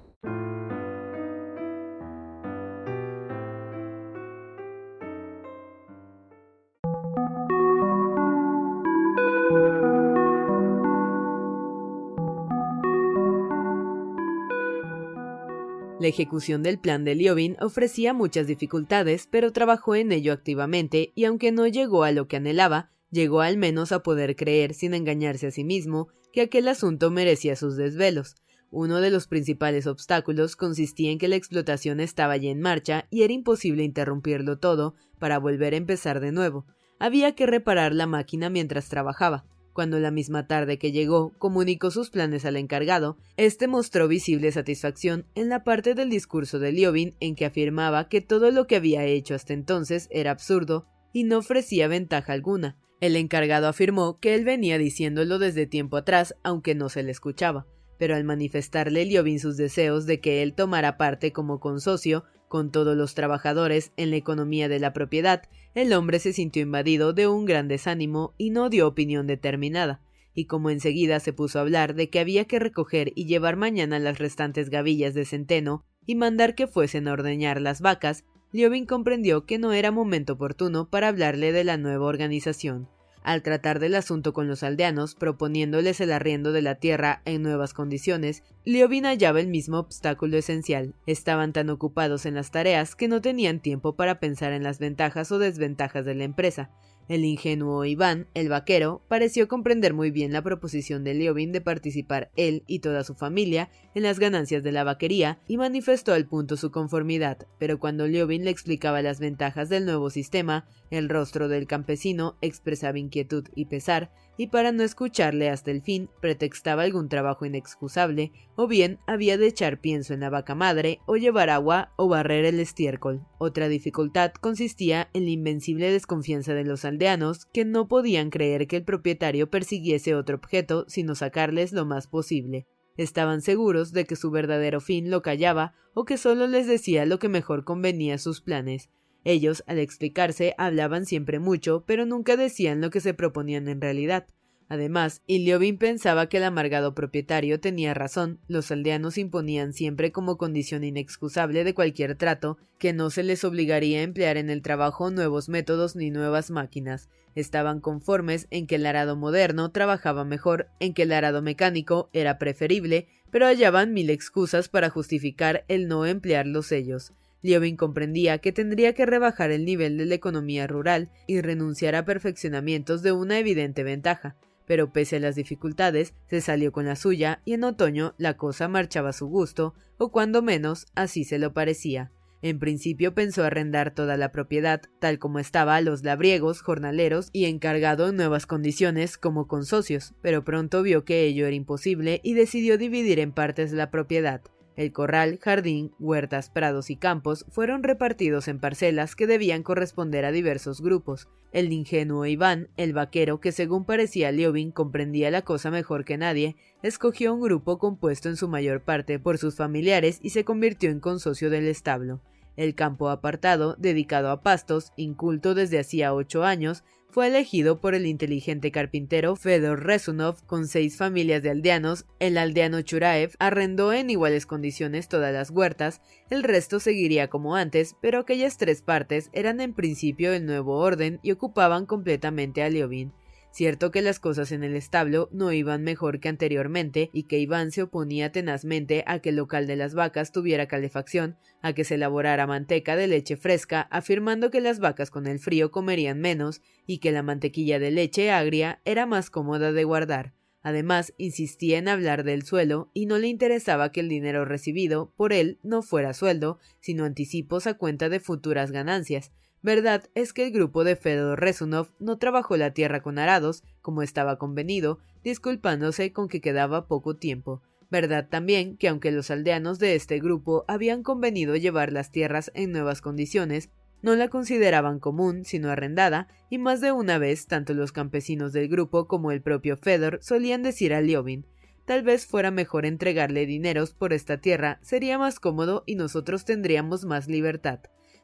La 16.01 16.07
ejecución 16.07 16.63
del 16.63 16.79
plan 16.79 17.03
de 17.03 17.13
Liobin 17.13 17.57
ofrecía 17.61 18.11
muchas 18.11 18.47
dificultades, 18.47 19.27
pero 19.29 19.53
trabajó 19.53 19.93
en 19.93 20.11
ello 20.11 20.33
activamente 20.33 21.11
y 21.13 21.25
aunque 21.25 21.51
no 21.51 21.67
llegó 21.67 22.03
a 22.03 22.11
lo 22.11 22.27
que 22.27 22.37
anhelaba, 22.37 22.89
llegó 23.11 23.41
al 23.41 23.57
menos 23.57 23.91
a 23.91 24.01
poder 24.01 24.35
creer, 24.35 24.73
sin 24.73 24.95
engañarse 24.95 25.45
a 25.45 25.51
sí 25.51 25.63
mismo, 25.63 26.07
que 26.33 26.41
aquel 26.41 26.69
asunto 26.69 27.11
merecía 27.11 27.55
sus 27.55 27.77
desvelos. 27.77 28.33
Uno 28.71 28.99
de 28.99 29.11
los 29.11 29.27
principales 29.27 29.85
obstáculos 29.85 30.55
consistía 30.55 31.11
en 31.11 31.19
que 31.19 31.27
la 31.27 31.35
explotación 31.35 31.99
estaba 31.99 32.35
ya 32.35 32.49
en 32.49 32.61
marcha 32.61 33.05
y 33.11 33.21
era 33.21 33.33
imposible 33.33 33.83
interrumpirlo 33.83 34.57
todo 34.57 34.95
para 35.19 35.37
volver 35.37 35.75
a 35.75 35.77
empezar 35.77 36.19
de 36.19 36.31
nuevo. 36.31 36.65
Había 36.97 37.35
que 37.35 37.45
reparar 37.45 37.93
la 37.93 38.07
máquina 38.07 38.49
mientras 38.49 38.89
trabajaba. 38.89 39.45
Cuando 39.73 39.99
la 39.99 40.11
misma 40.11 40.47
tarde 40.47 40.77
que 40.77 40.91
llegó 40.91 41.31
comunicó 41.37 41.91
sus 41.91 42.09
planes 42.09 42.45
al 42.45 42.57
encargado, 42.57 43.17
este 43.37 43.67
mostró 43.67 44.07
visible 44.07 44.51
satisfacción 44.51 45.25
en 45.35 45.49
la 45.49 45.63
parte 45.63 45.95
del 45.95 46.09
discurso 46.09 46.59
de 46.59 46.71
Liobin 46.71 47.15
en 47.19 47.35
que 47.35 47.45
afirmaba 47.45 48.09
que 48.09 48.21
todo 48.21 48.51
lo 48.51 48.67
que 48.67 48.75
había 48.75 49.05
hecho 49.05 49.35
hasta 49.35 49.53
entonces 49.53 50.07
era 50.11 50.31
absurdo 50.31 50.87
y 51.13 51.23
no 51.23 51.37
ofrecía 51.37 51.87
ventaja 51.87 52.33
alguna. 52.33 52.77
El 52.99 53.15
encargado 53.15 53.67
afirmó 53.67 54.19
que 54.19 54.35
él 54.35 54.45
venía 54.45 54.77
diciéndolo 54.77 55.39
desde 55.39 55.65
tiempo 55.65 55.97
atrás, 55.97 56.35
aunque 56.43 56.75
no 56.75 56.89
se 56.89 57.03
le 57.03 57.11
escuchaba 57.11 57.65
pero 58.01 58.15
al 58.15 58.23
manifestarle 58.23 59.05
Liobin 59.05 59.39
sus 59.39 59.57
deseos 59.57 60.07
de 60.07 60.19
que 60.19 60.41
él 60.41 60.55
tomara 60.55 60.97
parte 60.97 61.31
como 61.31 61.59
consocio 61.59 62.23
con 62.51 62.69
todos 62.69 62.97
los 62.97 63.15
trabajadores 63.15 63.93
en 63.95 64.09
la 64.09 64.17
economía 64.17 64.67
de 64.67 64.77
la 64.77 64.91
propiedad, 64.91 65.43
el 65.73 65.93
hombre 65.93 66.19
se 66.19 66.33
sintió 66.33 66.61
invadido 66.61 67.13
de 67.13 67.25
un 67.25 67.45
gran 67.45 67.69
desánimo 67.69 68.33
y 68.37 68.49
no 68.49 68.69
dio 68.69 68.89
opinión 68.89 69.25
determinada, 69.25 70.01
y 70.33 70.47
como 70.47 70.69
enseguida 70.69 71.21
se 71.21 71.31
puso 71.31 71.59
a 71.59 71.61
hablar 71.61 71.95
de 71.95 72.09
que 72.09 72.19
había 72.19 72.43
que 72.43 72.59
recoger 72.59 73.13
y 73.15 73.25
llevar 73.25 73.55
mañana 73.55 73.99
las 73.99 74.19
restantes 74.19 74.69
gavillas 74.69 75.13
de 75.13 75.23
centeno 75.23 75.85
y 76.05 76.15
mandar 76.15 76.53
que 76.53 76.67
fuesen 76.67 77.07
a 77.07 77.13
ordeñar 77.13 77.61
las 77.61 77.79
vacas, 77.79 78.25
Liobin 78.51 78.85
comprendió 78.85 79.45
que 79.45 79.57
no 79.57 79.71
era 79.71 79.91
momento 79.91 80.33
oportuno 80.33 80.89
para 80.89 81.07
hablarle 81.07 81.53
de 81.53 81.63
la 81.63 81.77
nueva 81.77 82.05
organización, 82.05 82.89
al 83.23 83.43
tratar 83.43 83.79
del 83.79 83.95
asunto 83.95 84.33
con 84.33 84.47
los 84.47 84.63
aldeanos, 84.63 85.15
proponiéndoles 85.15 86.01
el 86.01 86.11
arriendo 86.11 86.51
de 86.51 86.61
la 86.61 86.75
tierra 86.75 87.21
en 87.25 87.43
nuevas 87.43 87.73
condiciones, 87.73 88.43
Liobin 88.65 89.05
hallaba 89.05 89.39
el 89.39 89.47
mismo 89.47 89.77
obstáculo 89.77 90.37
esencial. 90.37 90.95
Estaban 91.05 91.53
tan 91.53 91.69
ocupados 91.69 92.25
en 92.25 92.35
las 92.35 92.51
tareas 92.51 92.95
que 92.95 93.07
no 93.07 93.21
tenían 93.21 93.59
tiempo 93.59 93.95
para 93.95 94.19
pensar 94.19 94.53
en 94.53 94.63
las 94.63 94.79
ventajas 94.79 95.31
o 95.31 95.39
desventajas 95.39 96.05
de 96.05 96.15
la 96.15 96.23
empresa. 96.23 96.71
El 97.07 97.25
ingenuo 97.25 97.83
Iván, 97.85 98.27
el 98.33 98.49
vaquero, 98.49 99.01
pareció 99.07 99.47
comprender 99.47 99.93
muy 99.93 100.11
bien 100.11 100.31
la 100.31 100.41
proposición 100.41 101.03
de 101.03 101.13
Liobin 101.13 101.51
de 101.51 101.61
participar 101.61 102.31
él 102.35 102.63
y 102.67 102.79
toda 102.79 103.03
su 103.03 103.15
familia 103.15 103.69
en 103.95 104.03
las 104.03 104.19
ganancias 104.19 104.63
de 104.63 104.71
la 104.71 104.83
vaquería 104.83 105.39
y 105.47 105.57
manifestó 105.57 106.13
al 106.13 106.27
punto 106.27 106.57
su 106.57 106.71
conformidad, 106.71 107.47
pero 107.59 107.79
cuando 107.79 108.07
Liobin 108.07 108.45
le 108.45 108.51
explicaba 108.51 109.01
las 109.01 109.19
ventajas 109.19 109.69
del 109.69 109.85
nuevo 109.85 110.09
sistema, 110.09 110.65
el 110.89 111.09
rostro 111.09 111.47
del 111.47 111.67
campesino 111.67 112.37
expresaba 112.41 112.99
inquietud 112.99 113.45
y 113.55 113.65
pesar, 113.65 114.11
y 114.41 114.47
para 114.47 114.71
no 114.71 114.81
escucharle 114.81 115.51
hasta 115.51 115.69
el 115.69 115.83
fin 115.83 116.09
pretextaba 116.19 116.81
algún 116.81 117.09
trabajo 117.09 117.45
inexcusable, 117.45 118.31
o 118.55 118.65
bien 118.65 118.97
había 119.05 119.37
de 119.37 119.45
echar 119.45 119.79
pienso 119.79 120.15
en 120.15 120.21
la 120.21 120.31
vaca 120.31 120.55
madre, 120.55 120.97
o 121.05 121.15
llevar 121.15 121.51
agua, 121.51 121.93
o 121.95 122.07
barrer 122.07 122.45
el 122.45 122.59
estiércol. 122.59 123.21
Otra 123.37 123.67
dificultad 123.67 124.31
consistía 124.31 125.11
en 125.13 125.25
la 125.25 125.29
invencible 125.29 125.91
desconfianza 125.91 126.55
de 126.55 126.63
los 126.63 126.85
aldeanos, 126.85 127.45
que 127.53 127.65
no 127.65 127.87
podían 127.87 128.31
creer 128.31 128.65
que 128.65 128.77
el 128.77 128.83
propietario 128.83 129.51
persiguiese 129.51 130.15
otro 130.15 130.37
objeto 130.37 130.85
sino 130.87 131.13
sacarles 131.13 131.71
lo 131.71 131.85
más 131.85 132.07
posible. 132.07 132.65
Estaban 132.97 133.41
seguros 133.41 133.91
de 133.91 134.05
que 134.05 134.15
su 134.15 134.31
verdadero 134.31 134.81
fin 134.81 135.11
lo 135.11 135.21
callaba 135.21 135.75
o 135.93 136.03
que 136.03 136.17
solo 136.17 136.47
les 136.47 136.65
decía 136.65 137.05
lo 137.05 137.19
que 137.19 137.29
mejor 137.29 137.63
convenía 137.63 138.15
a 138.15 138.17
sus 138.17 138.41
planes. 138.41 138.89
Ellos, 139.23 139.63
al 139.67 139.79
explicarse, 139.79 140.55
hablaban 140.57 141.05
siempre 141.05 141.39
mucho, 141.39 141.83
pero 141.85 142.05
nunca 142.05 142.37
decían 142.37 142.81
lo 142.81 142.89
que 142.89 143.01
se 143.01 143.13
proponían 143.13 143.67
en 143.67 143.81
realidad. 143.81 144.27
Además, 144.71 145.21
Iliovin 145.27 145.77
pensaba 145.77 146.29
que 146.29 146.37
el 146.37 146.45
amargado 146.45 146.95
propietario 146.95 147.59
tenía 147.59 147.93
razón, 147.93 148.39
los 148.47 148.71
aldeanos 148.71 149.17
imponían 149.17 149.73
siempre 149.73 150.13
como 150.13 150.37
condición 150.37 150.85
inexcusable 150.85 151.65
de 151.65 151.73
cualquier 151.73 152.15
trato 152.15 152.57
que 152.79 152.93
no 152.93 153.09
se 153.09 153.23
les 153.23 153.43
obligaría 153.43 153.99
a 153.99 154.03
emplear 154.03 154.37
en 154.37 154.49
el 154.49 154.61
trabajo 154.61 155.11
nuevos 155.11 155.49
métodos 155.49 155.97
ni 155.97 156.09
nuevas 156.09 156.51
máquinas. 156.51 157.09
Estaban 157.35 157.81
conformes 157.81 158.47
en 158.49 158.65
que 158.65 158.75
el 158.75 158.85
arado 158.85 159.17
moderno 159.17 159.71
trabajaba 159.71 160.23
mejor, 160.23 160.69
en 160.79 160.93
que 160.93 161.03
el 161.03 161.11
arado 161.11 161.41
mecánico 161.41 162.09
era 162.13 162.37
preferible, 162.37 163.09
pero 163.29 163.47
hallaban 163.47 163.93
mil 163.93 164.09
excusas 164.09 164.69
para 164.69 164.89
justificar 164.89 165.65
el 165.67 165.89
no 165.89 166.05
emplearlos 166.05 166.71
ellos. 166.71 167.11
Liobin 167.41 167.75
comprendía 167.75 168.37
que 168.37 168.51
tendría 168.51 168.93
que 168.93 169.05
rebajar 169.05 169.51
el 169.51 169.65
nivel 169.65 169.97
de 169.97 170.05
la 170.05 170.15
economía 170.15 170.67
rural 170.67 171.09
y 171.27 171.41
renunciar 171.41 171.95
a 171.95 172.05
perfeccionamientos 172.05 173.01
de 173.01 173.11
una 173.11 173.39
evidente 173.39 173.83
ventaja, 173.83 174.35
pero 174.65 174.93
pese 174.93 175.17
a 175.17 175.19
las 175.19 175.35
dificultades, 175.35 176.13
se 176.27 176.41
salió 176.41 176.71
con 176.71 176.85
la 176.85 176.95
suya 176.95 177.41
y 177.45 177.53
en 177.53 177.63
otoño 177.63 178.13
la 178.17 178.37
cosa 178.37 178.67
marchaba 178.67 179.09
a 179.09 179.13
su 179.13 179.27
gusto, 179.27 179.73
o 179.97 180.11
cuando 180.11 180.41
menos 180.41 180.85
así 180.95 181.23
se 181.23 181.39
lo 181.39 181.53
parecía. 181.53 182.11
En 182.43 182.57
principio 182.57 183.13
pensó 183.13 183.43
arrendar 183.43 183.93
toda 183.93 184.17
la 184.17 184.31
propiedad, 184.31 184.81
tal 184.99 185.19
como 185.19 185.37
estaba 185.37 185.75
a 185.75 185.81
los 185.81 186.03
labriegos, 186.03 186.61
jornaleros 186.61 187.29
y 187.33 187.45
encargado 187.45 188.09
en 188.09 188.15
nuevas 188.15 188.47
condiciones 188.47 189.17
como 189.17 189.47
con 189.47 189.63
socios, 189.65 190.15
pero 190.21 190.43
pronto 190.43 190.81
vio 190.81 191.05
que 191.05 191.25
ello 191.25 191.45
era 191.45 191.55
imposible 191.55 192.19
y 192.23 192.33
decidió 192.33 192.79
dividir 192.79 193.19
en 193.19 193.31
partes 193.31 193.73
la 193.73 193.91
propiedad. 193.91 194.41
El 194.77 194.93
corral, 194.93 195.37
jardín, 195.41 195.91
huertas, 195.99 196.49
prados 196.49 196.89
y 196.89 196.95
campos 196.95 197.45
fueron 197.49 197.83
repartidos 197.83 198.47
en 198.47 198.59
parcelas 198.59 199.15
que 199.15 199.27
debían 199.27 199.63
corresponder 199.63 200.23
a 200.23 200.31
diversos 200.31 200.81
grupos. 200.81 201.27
El 201.51 201.73
ingenuo 201.73 202.25
Iván, 202.25 202.69
el 202.77 202.93
vaquero 202.93 203.41
que 203.41 203.51
según 203.51 203.83
parecía 203.83 204.31
Liobin 204.31 204.71
comprendía 204.71 205.29
la 205.29 205.41
cosa 205.41 205.69
mejor 205.69 206.05
que 206.05 206.17
nadie, 206.17 206.55
escogió 206.81 207.33
un 207.33 207.41
grupo 207.41 207.77
compuesto 207.77 208.29
en 208.29 208.37
su 208.37 208.47
mayor 208.47 208.81
parte 208.81 209.19
por 209.19 209.37
sus 209.37 209.55
familiares 209.55 210.19
y 210.21 210.29
se 210.29 210.45
convirtió 210.45 210.89
en 210.89 211.01
consocio 211.01 211.49
del 211.49 211.67
establo. 211.67 212.21
El 212.55 212.75
campo 212.75 213.09
apartado, 213.09 213.75
dedicado 213.77 214.29
a 214.29 214.41
pastos, 214.41 214.93
inculto 214.95 215.55
desde 215.55 215.79
hacía 215.79 216.13
ocho 216.13 216.43
años, 216.43 216.83
fue 217.11 217.27
elegido 217.27 217.81
por 217.81 217.93
el 217.93 218.05
inteligente 218.05 218.71
carpintero 218.71 219.35
Fedor 219.35 219.83
Rezunov 219.83 220.45
con 220.45 220.67
seis 220.67 220.95
familias 220.95 221.43
de 221.43 221.49
aldeanos. 221.49 222.05
El 222.19 222.37
aldeano 222.37 222.81
Churaev 222.81 223.35
arrendó 223.37 223.91
en 223.91 224.09
iguales 224.09 224.45
condiciones 224.45 225.09
todas 225.09 225.33
las 225.33 225.49
huertas, 225.49 226.01
el 226.29 226.43
resto 226.43 226.79
seguiría 226.79 227.29
como 227.29 227.55
antes, 227.55 227.97
pero 228.01 228.19
aquellas 228.19 228.57
tres 228.57 228.81
partes 228.81 229.29
eran 229.33 229.59
en 229.59 229.73
principio 229.73 230.31
el 230.31 230.45
nuevo 230.45 230.77
orden 230.77 231.19
y 231.21 231.31
ocupaban 231.31 231.85
completamente 231.85 232.63
a 232.63 232.69
Liobin. 232.69 233.11
Cierto 233.51 233.91
que 233.91 234.01
las 234.01 234.19
cosas 234.19 234.53
en 234.53 234.63
el 234.63 234.77
establo 234.77 235.27
no 235.33 235.51
iban 235.51 235.83
mejor 235.83 236.21
que 236.21 236.29
anteriormente 236.29 237.09
y 237.11 237.23
que 237.23 237.39
Iván 237.39 237.71
se 237.71 237.83
oponía 237.83 238.31
tenazmente 238.31 239.03
a 239.07 239.19
que 239.19 239.29
el 239.29 239.35
local 239.35 239.67
de 239.67 239.75
las 239.75 239.93
vacas 239.93 240.31
tuviera 240.31 240.67
calefacción, 240.67 241.35
a 241.61 241.73
que 241.73 241.83
se 241.83 241.95
elaborara 241.95 242.47
manteca 242.47 242.95
de 242.95 243.07
leche 243.07 243.35
fresca, 243.35 243.81
afirmando 243.91 244.51
que 244.51 244.61
las 244.61 244.79
vacas 244.79 245.11
con 245.11 245.27
el 245.27 245.39
frío 245.39 245.69
comerían 245.69 246.21
menos 246.21 246.61
y 246.87 246.99
que 246.99 247.11
la 247.11 247.23
mantequilla 247.23 247.77
de 247.77 247.91
leche 247.91 248.31
agria 248.31 248.79
era 248.85 249.05
más 249.05 249.29
cómoda 249.29 249.73
de 249.73 249.83
guardar. 249.83 250.33
Además, 250.63 251.13
insistía 251.17 251.77
en 251.79 251.87
hablar 251.87 252.23
del 252.23 252.43
suelo 252.43 252.89
y 252.93 253.05
no 253.05 253.17
le 253.17 253.27
interesaba 253.27 253.91
que 253.91 253.99
el 253.99 254.09
dinero 254.09 254.45
recibido 254.45 255.11
por 255.17 255.33
él 255.33 255.57
no 255.63 255.81
fuera 255.81 256.13
sueldo, 256.13 256.59
sino 256.79 257.03
anticipos 257.03 257.67
a 257.67 257.73
cuenta 257.73 258.09
de 258.09 258.19
futuras 258.19 258.71
ganancias, 258.71 259.31
Verdad 259.63 260.09
es 260.15 260.33
que 260.33 260.45
el 260.45 260.51
grupo 260.51 260.83
de 260.83 260.95
Fedor 260.95 261.39
Rezunov 261.39 261.89
no 261.99 262.17
trabajó 262.17 262.57
la 262.57 262.73
tierra 262.73 263.01
con 263.03 263.19
arados, 263.19 263.63
como 263.81 264.01
estaba 264.01 264.37
convenido, 264.37 264.99
disculpándose 265.23 266.11
con 266.13 266.27
que 266.27 266.41
quedaba 266.41 266.87
poco 266.87 267.15
tiempo. 267.15 267.61
Verdad 267.91 268.27
también 268.29 268.77
que 268.77 268.87
aunque 268.87 269.11
los 269.11 269.29
aldeanos 269.29 269.77
de 269.77 269.95
este 269.95 270.19
grupo 270.19 270.65
habían 270.67 271.03
convenido 271.03 271.55
llevar 271.55 271.91
las 271.91 272.09
tierras 272.09 272.51
en 272.55 272.71
nuevas 272.71 273.01
condiciones, 273.01 273.69
no 274.01 274.15
la 274.15 274.29
consideraban 274.29 274.99
común, 274.99 275.45
sino 275.45 275.69
arrendada, 275.69 276.27
y 276.49 276.57
más 276.57 276.81
de 276.81 276.91
una 276.91 277.19
vez 277.19 277.45
tanto 277.45 277.75
los 277.75 277.91
campesinos 277.91 278.53
del 278.53 278.67
grupo 278.67 279.07
como 279.07 279.31
el 279.31 279.41
propio 279.41 279.77
Fedor 279.77 280.19
solían 280.21 280.63
decir 280.63 280.93
a 280.93 281.01
Liobin 281.01 281.45
Tal 281.85 282.03
vez 282.03 282.25
fuera 282.25 282.51
mejor 282.51 282.85
entregarle 282.85 283.45
dineros 283.45 283.93
por 283.93 284.13
esta 284.13 284.37
tierra, 284.37 284.79
sería 284.81 285.17
más 285.17 285.39
cómodo 285.39 285.83
y 285.85 285.95
nosotros 285.95 286.45
tendríamos 286.45 287.05
más 287.05 287.27
libertad. 287.27 287.79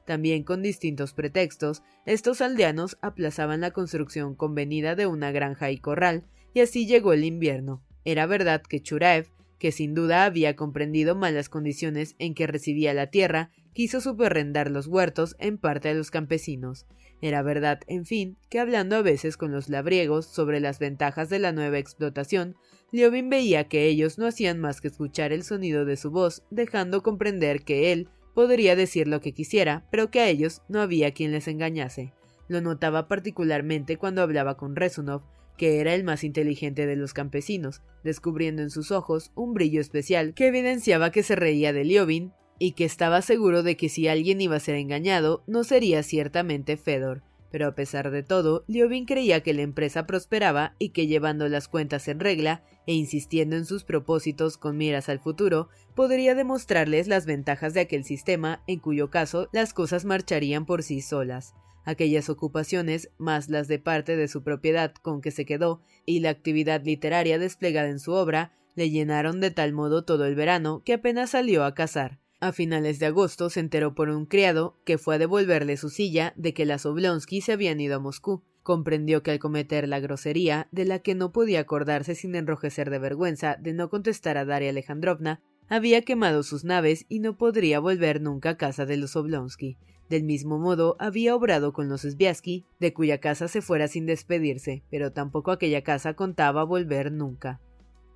También 0.08 0.44
con 0.44 0.62
distintos 0.62 1.12
pretextos, 1.12 1.84
estos 2.06 2.40
aldeanos 2.40 2.98
aplazaban 3.02 3.60
la 3.60 3.72
construcción 3.72 4.36
convenida 4.36 4.96
de 4.96 5.06
una 5.06 5.34
granja 5.34 5.70
y 5.70 5.80
corral, 5.80 6.24
y 6.54 6.62
así 6.62 6.88
llegó 6.88 7.12
el 7.12 7.26
invierno. 7.26 7.84
Era 8.06 8.26
verdad 8.26 8.62
que 8.62 8.82
Churaev, 8.82 9.28
que 9.60 9.74
sin 9.74 9.94
duda 9.94 10.24
había 10.24 10.56
comprendido 10.56 11.14
mal 11.14 11.36
las 11.36 11.50
condiciones 11.50 12.16
en 12.20 12.36
que 12.36 12.48
recibía 12.48 12.94
la 12.94 13.08
tierra, 13.08 13.52
quiso 13.74 14.00
superrendar 14.00 14.72
los 14.72 14.88
huertos 14.88 15.36
en 15.40 15.58
parte 15.58 15.90
a 15.90 15.94
los 15.94 16.10
campesinos. 16.10 16.86
Era 17.20 17.42
verdad, 17.42 17.82
en 17.88 18.06
fin, 18.06 18.38
que 18.48 18.62
hablando 18.62 18.96
a 18.96 19.02
veces 19.02 19.36
con 19.36 19.52
los 19.52 19.68
labriegos 19.68 20.26
sobre 20.26 20.62
las 20.62 20.80
ventajas 20.80 21.28
de 21.28 21.40
la 21.40 21.52
nueva 21.52 21.80
explotación, 21.80 22.56
Liobin 22.94 23.30
veía 23.30 23.68
que 23.68 23.88
ellos 23.88 24.18
no 24.18 24.28
hacían 24.28 24.58
más 24.62 24.80
que 24.80 24.88
escuchar 24.88 25.34
el 25.34 25.44
sonido 25.44 25.84
de 25.84 25.98
su 25.98 26.12
voz, 26.12 26.44
dejando 26.50 27.04
comprender 27.04 27.64
que 27.64 27.92
él 27.92 28.08
Podría 28.38 28.76
decir 28.76 29.08
lo 29.08 29.20
que 29.20 29.32
quisiera, 29.32 29.84
pero 29.90 30.12
que 30.12 30.20
a 30.20 30.30
ellos 30.30 30.62
no 30.70 30.80
había 30.80 31.12
quien 31.12 31.32
les 31.32 31.48
engañase. 31.48 32.14
Lo 32.48 32.62
notaba 32.62 33.08
particularmente 33.08 33.98
cuando 33.98 34.22
hablaba 34.22 34.58
con 34.58 34.76
Rezunov, 34.76 35.24
que 35.58 35.80
era 35.80 35.96
el 35.96 36.04
más 36.04 36.24
inteligente 36.24 36.86
de 36.86 36.96
los 36.96 37.16
campesinos, 37.16 37.82
descubriendo 38.04 38.62
en 38.62 38.70
sus 38.70 38.92
ojos 38.92 39.32
un 39.34 39.56
brillo 39.56 39.82
especial 39.82 40.36
que 40.36 40.46
evidenciaba 40.46 41.12
que 41.12 41.24
se 41.24 41.36
reía 41.36 41.74
de 41.74 41.84
Liobin 41.84 42.32
y 42.60 42.74
que 42.74 42.86
estaba 42.86 43.24
seguro 43.24 43.64
de 43.64 43.76
que 43.76 43.90
si 43.90 44.08
alguien 44.08 44.40
iba 44.40 44.58
a 44.58 44.60
ser 44.60 44.76
engañado, 44.76 45.44
no 45.48 45.64
sería 45.64 46.04
ciertamente 46.04 46.78
Fedor. 46.78 47.24
Pero 47.52 47.68
a 47.68 47.76
pesar 47.76 48.12
de 48.12 48.24
todo, 48.24 48.64
Liobin 48.68 49.06
creía 49.06 49.42
que 49.42 49.54
la 49.54 49.62
empresa 49.62 50.06
prosperaba 50.06 50.76
y 50.80 50.90
que 50.90 51.08
llevando 51.08 51.48
las 51.48 51.68
cuentas 51.68 52.08
en 52.08 52.20
regla 52.20 52.64
e 52.86 52.94
insistiendo 52.94 53.56
en 53.56 53.66
sus 53.66 53.84
propósitos 53.84 54.58
con 54.58 54.78
miras 54.78 55.10
al 55.10 55.20
futuro, 55.20 55.70
podría 55.96 56.36
demostrarles 56.36 57.08
las 57.08 57.26
ventajas 57.26 57.74
de 57.74 57.82
aquel 57.82 58.04
sistema 58.04 58.64
en 58.68 58.80
cuyo 58.80 59.10
caso 59.10 59.50
las 59.52 59.74
cosas 59.74 60.06
marcharían 60.06 60.66
por 60.66 60.84
sí 60.84 61.02
solas. 61.02 61.54
Aquellas 61.86 62.30
ocupaciones, 62.30 63.12
más 63.18 63.48
las 63.48 63.70
de 63.70 63.80
parte 63.80 64.18
de 64.18 64.28
su 64.28 64.44
propiedad 64.44 64.94
con 65.02 65.22
que 65.22 65.32
se 65.32 65.46
quedó, 65.46 65.82
y 66.06 66.20
la 66.20 66.32
actividad 66.32 66.84
literaria 66.84 67.40
desplegada 67.40 67.88
en 67.88 68.00
su 68.00 68.12
obra, 68.12 68.52
le 68.76 68.90
llenaron 68.90 69.40
de 69.40 69.52
tal 69.52 69.72
modo 69.72 70.04
todo 70.04 70.26
el 70.26 70.36
verano 70.36 70.82
que 70.84 70.94
apenas 70.94 71.30
salió 71.30 71.64
a 71.64 71.74
cazar. 71.74 72.20
A 72.40 72.52
finales 72.52 73.00
de 73.00 73.08
agosto 73.08 73.50
se 73.50 73.60
enteró 73.60 73.96
por 73.96 74.10
un 74.10 74.28
criado, 74.28 74.78
que 74.86 75.00
fue 75.00 75.16
a 75.16 75.18
devolverle 75.18 75.76
su 75.76 75.90
silla, 75.90 76.34
de 76.36 76.54
que 76.54 76.66
las 76.66 76.86
Oblonsky 76.86 77.42
se 77.42 77.54
habían 77.54 77.80
ido 77.80 77.96
a 77.96 78.00
Moscú. 78.00 78.44
Comprendió 78.62 79.24
que 79.24 79.32
al 79.32 79.40
cometer 79.40 79.88
la 79.88 80.00
grosería, 80.00 80.68
de 80.72 80.86
la 80.86 81.00
que 81.00 81.16
no 81.16 81.32
podía 81.32 81.62
acordarse 81.62 82.14
sin 82.14 82.36
enrojecer 82.36 82.92
de 82.92 83.00
vergüenza 83.00 83.56
de 83.60 83.74
no 83.74 83.90
contestar 83.90 84.38
a 84.38 84.46
Daria 84.46 84.70
Alejandrovna, 84.70 85.42
había 85.68 86.04
quemado 86.04 86.44
sus 86.44 86.64
naves 86.64 87.06
y 87.10 87.20
no 87.20 87.38
podría 87.38 87.80
volver 87.80 88.22
nunca 88.22 88.52
a 88.52 88.58
casa 88.58 88.86
de 88.86 88.98
los 88.98 89.16
Oblonsky. 89.16 89.78
Del 90.08 90.24
mismo 90.24 90.60
modo, 90.60 90.96
había 91.00 91.36
obrado 91.36 91.74
con 91.74 91.90
los 91.90 92.02
Sviasky, 92.02 92.66
de 92.80 92.94
cuya 92.94 93.20
casa 93.20 93.48
se 93.48 93.62
fuera 93.62 93.88
sin 93.88 94.06
despedirse, 94.06 94.84
pero 94.92 95.12
tampoco 95.12 95.52
aquella 95.52 95.82
casa 95.82 96.14
contaba 96.14 96.64
volver 96.64 97.12
nunca. 97.12 97.60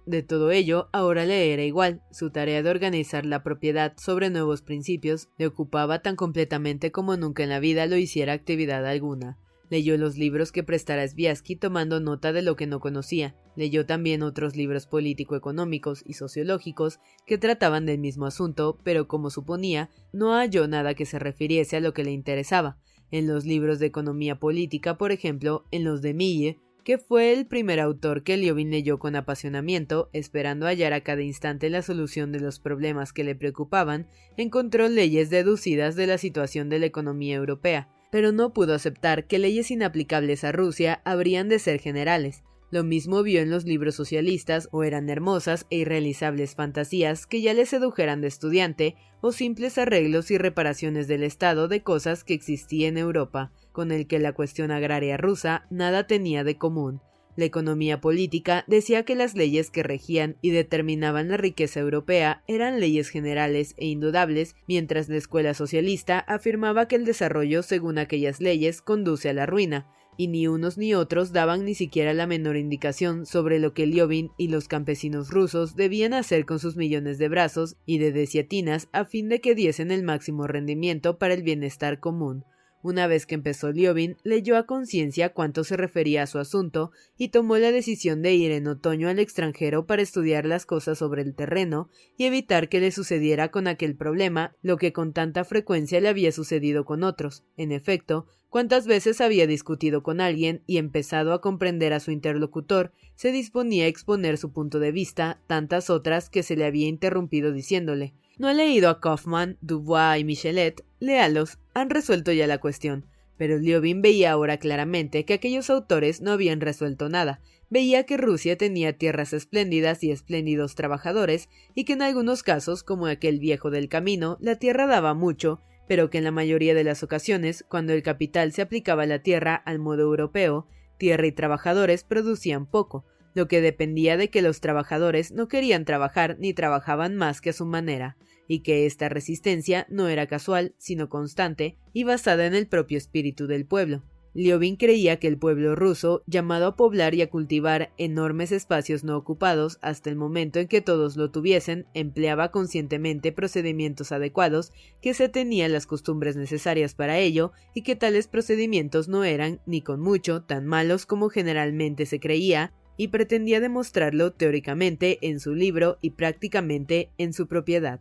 De 0.06 0.24
todo 0.24 0.52
ello, 0.52 0.90
ahora 0.94 1.26
le 1.26 1.54
era 1.54 1.64
igual. 1.64 2.02
Su 2.12 2.32
tarea 2.32 2.64
de 2.64 2.70
organizar 2.70 3.26
la 3.26 3.44
propiedad 3.44 3.94
sobre 3.98 4.30
nuevos 4.30 4.62
principios 4.62 5.30
le 5.38 5.48
ocupaba 5.48 6.02
tan 6.02 6.16
completamente 6.16 6.92
como 6.92 7.18
nunca 7.18 7.44
en 7.44 7.50
la 7.50 7.60
vida 7.60 7.86
lo 7.86 7.98
hiciera 7.98 8.34
actividad 8.34 8.86
alguna. 8.86 9.38
Leyó 9.70 9.98
los 9.98 10.18
libros 10.18 10.52
que 10.52 10.64
prestara 10.64 11.08
Sviasky 11.08 11.56
tomando 11.56 12.02
nota 12.02 12.34
de 12.34 12.42
lo 12.42 12.58
que 12.58 12.68
no 12.68 12.82
conocía. 12.82 13.36
Leyó 13.56 13.86
también 13.86 14.22
otros 14.22 14.58
libros 14.58 14.86
político-económicos 14.86 16.04
y 16.06 16.14
sociológicos 16.14 17.00
que 17.26 17.38
trataban 17.38 17.86
del 17.86 18.00
mismo 18.00 18.26
asunto, 18.26 18.80
pero 18.84 19.08
como 19.08 19.30
suponía, 19.30 19.90
no 20.12 20.34
halló 20.34 20.68
nada 20.68 20.94
que 20.94 21.06
se 21.06 21.20
refiriese 21.20 21.78
a 21.78 21.80
lo 21.80 21.94
que 21.94 22.04
le 22.04 22.12
interesaba. 22.12 22.80
En 23.12 23.28
los 23.28 23.46
libros 23.46 23.80
de 23.80 23.86
economía 23.86 24.40
política, 24.40 24.98
por 24.98 25.14
ejemplo, 25.14 25.64
en 25.72 25.86
los 25.86 26.02
de 26.02 26.14
Mille, 26.16 26.60
que 26.84 26.98
fue 26.98 27.34
el 27.34 27.46
primer 27.46 27.80
autor 27.80 28.24
que 28.24 28.38
Liobin 28.38 28.72
leyó 28.72 29.00
con 29.00 29.16
apasionamiento, 29.16 30.10
esperando 30.14 30.66
hallar 30.66 30.94
a 30.94 31.02
cada 31.02 31.22
instante 31.22 31.70
la 31.70 31.82
solución 31.82 32.32
de 32.32 32.40
los 32.40 32.60
problemas 32.60 33.14
que 33.14 33.24
le 33.24 33.36
preocupaban, 33.36 34.08
encontró 34.38 34.88
leyes 34.88 35.30
deducidas 35.30 35.96
de 35.96 36.08
la 36.08 36.18
situación 36.18 36.70
de 36.70 36.80
la 36.80 36.88
economía 36.88 37.36
europea, 37.36 37.90
pero 38.12 38.32
no 38.32 38.54
pudo 38.54 38.74
aceptar 38.74 39.28
que 39.28 39.40
leyes 39.40 39.72
inaplicables 39.72 40.44
a 40.44 40.52
Rusia 40.52 41.02
habrían 41.06 41.50
de 41.50 41.60
ser 41.60 41.80
generales. 41.80 42.44
Lo 42.72 42.86
mismo 42.86 43.22
vio 43.22 43.42
en 43.42 43.50
los 43.50 43.66
libros 43.66 43.96
socialistas 43.96 44.70
o 44.72 44.84
eran 44.84 45.10
hermosas 45.10 45.68
e 45.70 45.80
irrealizables 45.80 46.56
fantasías 46.56 47.28
que 47.28 47.42
ya 47.42 47.54
le 47.54 47.66
sedujeran 47.66 48.22
de 48.22 48.30
estudiante 48.30 48.96
o 49.20 49.34
simples 49.34 49.78
arreglos 49.78 50.32
y 50.32 50.38
reparaciones 50.38 51.10
del 51.10 51.24
estado 51.24 51.68
de 51.68 51.84
cosas 51.84 52.24
que 52.24 52.34
existía 52.34 52.88
en 52.88 52.98
Europa 52.98 53.52
con 53.74 53.92
el 53.92 54.08
que 54.08 54.20
la 54.20 54.32
cuestión 54.32 54.72
agraria 54.72 55.18
rusa 55.18 55.68
nada 55.70 56.08
tenía 56.08 56.46
de 56.46 56.58
común. 56.58 57.02
La 57.36 57.46
economía 57.46 58.00
política 58.00 58.64
decía 58.68 59.04
que 59.04 59.16
las 59.16 59.36
leyes 59.36 59.70
que 59.70 59.84
regían 59.84 60.38
y 60.42 60.52
determinaban 60.52 61.30
la 61.30 61.38
riqueza 61.38 61.80
europea 61.80 62.44
eran 62.48 62.80
leyes 62.80 63.10
generales 63.10 63.74
e 63.78 63.88
indudables, 63.88 64.56
mientras 64.68 65.10
la 65.10 65.18
escuela 65.18 65.54
socialista 65.54 66.20
afirmaba 66.20 66.88
que 66.88 66.98
el 66.98 67.06
desarrollo 67.06 67.64
según 67.64 67.98
aquellas 67.98 68.42
leyes 68.42 68.82
conduce 68.82 69.30
a 69.30 69.34
la 69.34 69.46
ruina, 69.46 69.88
y 70.18 70.28
ni 70.28 70.48
unos 70.48 70.78
ni 70.78 70.94
otros 70.94 71.32
daban 71.32 71.66
ni 71.66 71.76
siquiera 71.76 72.14
la 72.14 72.28
menor 72.28 72.58
indicación 72.58 73.26
sobre 73.26 73.60
lo 73.60 73.74
que 73.74 73.86
Liobin 73.86 74.32
y 74.38 74.48
los 74.48 74.68
campesinos 74.68 75.30
rusos 75.30 75.76
debían 75.76 76.14
hacer 76.14 76.46
con 76.46 76.60
sus 76.60 76.76
millones 76.76 77.18
de 77.18 77.30
brazos 77.30 77.78
y 77.86 77.98
de 77.98 78.12
desiatinas 78.12 78.88
a 78.92 79.06
fin 79.06 79.30
de 79.30 79.42
que 79.42 79.56
diesen 79.56 79.92
el 79.92 80.04
máximo 80.04 80.48
rendimiento 80.48 81.18
para 81.18 81.34
el 81.34 81.44
bienestar 81.44 82.00
común. 82.00 82.46
Una 82.84 83.06
vez 83.06 83.28
que 83.28 83.36
empezó 83.36 83.72
Liobin, 83.72 84.18
leyó 84.24 84.58
a 84.58 84.66
conciencia 84.66 85.30
cuánto 85.30 85.64
se 85.64 85.78
refería 85.78 86.24
a 86.24 86.28
su 86.28 86.40
asunto 86.40 86.92
y 87.16 87.30
tomó 87.30 87.58
la 87.58 87.72
decisión 87.72 88.24
de 88.24 88.34
ir 88.34 88.52
en 88.52 88.68
otoño 88.68 89.08
al 89.08 89.20
extranjero 89.20 89.86
para 89.86 90.02
estudiar 90.02 90.46
las 90.46 90.66
cosas 90.66 90.98
sobre 90.98 91.22
el 91.22 91.36
terreno 91.36 91.90
y 92.18 92.26
evitar 92.26 92.70
que 92.70 92.80
le 92.80 92.92
sucediera 92.92 93.52
con 93.52 93.68
aquel 93.68 93.96
problema 93.96 94.56
lo 94.64 94.78
que 94.78 94.94
con 94.94 95.14
tanta 95.14 95.44
frecuencia 95.44 96.02
le 96.02 96.10
había 96.10 96.32
sucedido 96.32 96.84
con 96.84 97.04
otros. 97.04 97.44
En 97.56 97.72
efecto, 97.72 98.26
cuántas 98.50 98.88
veces 98.88 99.22
había 99.22 99.46
discutido 99.46 100.02
con 100.02 100.20
alguien 100.20 100.64
y 100.66 100.78
empezado 100.78 101.34
a 101.34 101.42
comprender 101.42 101.94
a 101.94 102.00
su 102.00 102.10
interlocutor, 102.10 102.94
se 103.14 103.32
disponía 103.32 103.86
a 103.86 103.88
exponer 103.88 104.40
su 104.40 104.52
punto 104.52 104.80
de 104.80 104.92
vista, 104.92 105.40
tantas 105.46 105.92
otras 105.92 106.32
que 106.32 106.42
se 106.42 106.56
le 106.56 106.66
había 106.66 106.88
interrumpido 106.88 107.52
diciéndole 107.52 108.16
no 108.42 108.50
he 108.50 108.56
leído 108.56 108.90
a 108.90 109.00
Kaufman, 109.00 109.60
Dubois 109.62 110.20
y 110.20 110.24
Michelet, 110.24 110.84
léalos, 111.00 111.60
han 111.76 111.92
resuelto 111.92 112.32
ya 112.32 112.48
la 112.48 112.58
cuestión. 112.58 113.06
Pero 113.38 113.60
Liobin 113.60 114.02
veía 114.02 114.32
ahora 114.32 114.58
claramente 114.58 115.26
que 115.26 115.36
aquellos 115.36 115.70
autores 115.70 116.22
no 116.22 116.32
habían 116.32 116.60
resuelto 116.60 117.08
nada. 117.08 117.40
Veía 117.70 118.08
que 118.08 118.18
Rusia 118.18 118.58
tenía 118.58 118.98
tierras 118.98 119.34
espléndidas 119.34 120.04
y 120.04 120.10
espléndidos 120.10 120.74
trabajadores, 120.74 121.50
y 121.76 121.84
que 121.84 121.94
en 121.94 122.02
algunos 122.02 122.42
casos, 122.42 122.82
como 122.82 123.06
aquel 123.06 123.38
viejo 123.38 123.70
del 123.70 123.90
camino, 123.90 124.40
la 124.42 124.56
tierra 124.56 124.88
daba 124.88 125.14
mucho, 125.14 125.62
pero 125.88 126.10
que 126.10 126.18
en 126.18 126.24
la 126.24 126.32
mayoría 126.32 126.74
de 126.74 126.84
las 126.84 127.04
ocasiones, 127.04 127.64
cuando 127.70 127.94
el 127.94 128.02
capital 128.02 128.54
se 128.54 128.64
aplicaba 128.64 129.04
a 129.04 129.06
la 129.06 129.20
tierra 129.20 129.54
al 129.54 129.78
modo 129.78 130.02
europeo, 130.02 130.66
tierra 130.98 131.28
y 131.28 131.32
trabajadores 131.32 132.04
producían 132.04 132.66
poco, 132.66 133.06
lo 133.34 133.48
que 133.48 133.62
dependía 133.62 134.18
de 134.18 134.30
que 134.30 134.42
los 134.42 134.62
trabajadores 134.62 135.32
no 135.32 135.48
querían 135.48 135.86
trabajar 135.86 136.38
ni 136.40 136.54
trabajaban 136.54 137.16
más 137.16 137.42
que 137.42 137.52
a 137.52 137.54
su 137.54 137.66
manera 137.66 138.18
y 138.48 138.60
que 138.60 138.86
esta 138.86 139.08
resistencia 139.08 139.88
no 139.90 140.10
era 140.10 140.28
casual, 140.28 140.76
sino 140.78 141.08
constante 141.08 141.78
y 141.94 142.04
basada 142.04 142.46
en 142.46 142.56
el 142.56 142.68
propio 142.68 142.98
espíritu 142.98 143.48
del 143.48 143.66
pueblo. 143.66 144.04
Liobin 144.34 144.78
creía 144.78 145.20
que 145.20 145.28
el 145.28 145.38
pueblo 145.38 145.76
ruso, 145.76 146.24
llamado 146.26 146.68
a 146.68 146.76
poblar 146.78 147.14
y 147.14 147.22
a 147.22 147.30
cultivar 147.30 147.92
enormes 147.98 148.54
espacios 148.54 149.04
no 149.04 149.18
ocupados 149.18 149.78
hasta 149.82 150.10
el 150.10 150.16
momento 150.16 150.60
en 150.60 150.70
que 150.70 150.80
todos 150.80 151.18
lo 151.18 151.32
tuviesen, 151.32 151.86
empleaba 151.94 152.50
conscientemente 152.50 153.34
procedimientos 153.34 154.14
adecuados, 154.14 154.72
que 155.02 155.14
se 155.14 155.28
tenían 155.28 155.74
las 155.74 155.86
costumbres 155.86 156.38
necesarias 156.38 156.96
para 156.96 157.20
ello, 157.20 157.52
y 157.74 157.82
que 157.82 157.98
tales 157.98 158.28
procedimientos 158.28 159.10
no 159.10 159.26
eran, 159.26 159.60
ni 159.66 159.82
con 159.82 160.00
mucho, 160.00 160.44
tan 160.44 160.66
malos 160.66 161.06
como 161.06 161.28
generalmente 161.28 162.06
se 162.06 162.22
creía, 162.22 162.74
y 163.02 163.08
pretendía 163.08 163.60
demostrarlo 163.60 164.32
teóricamente 164.32 165.18
en 165.24 165.40
su 165.40 165.56
libro 165.56 165.98
y 166.02 166.12
prácticamente 166.12 167.10
en 167.18 167.34
su 167.34 167.48
propiedad. 167.48 168.00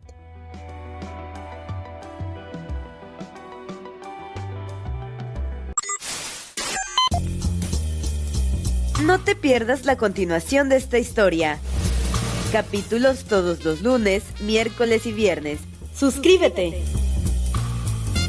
No 9.03 9.19
te 9.21 9.35
pierdas 9.35 9.85
la 9.85 9.97
continuación 9.97 10.69
de 10.69 10.75
esta 10.75 10.99
historia. 10.99 11.57
Capítulos 12.51 13.23
todos 13.23 13.65
los 13.65 13.81
lunes, 13.81 14.21
miércoles 14.41 15.07
y 15.07 15.13
viernes. 15.13 15.61
Suscríbete. 15.95 16.83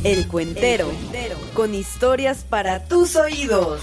El 0.04 0.26
Cuentero, 0.26 0.90
con 1.52 1.74
historias 1.74 2.44
para 2.44 2.86
tus 2.86 3.14
oídos. 3.16 3.82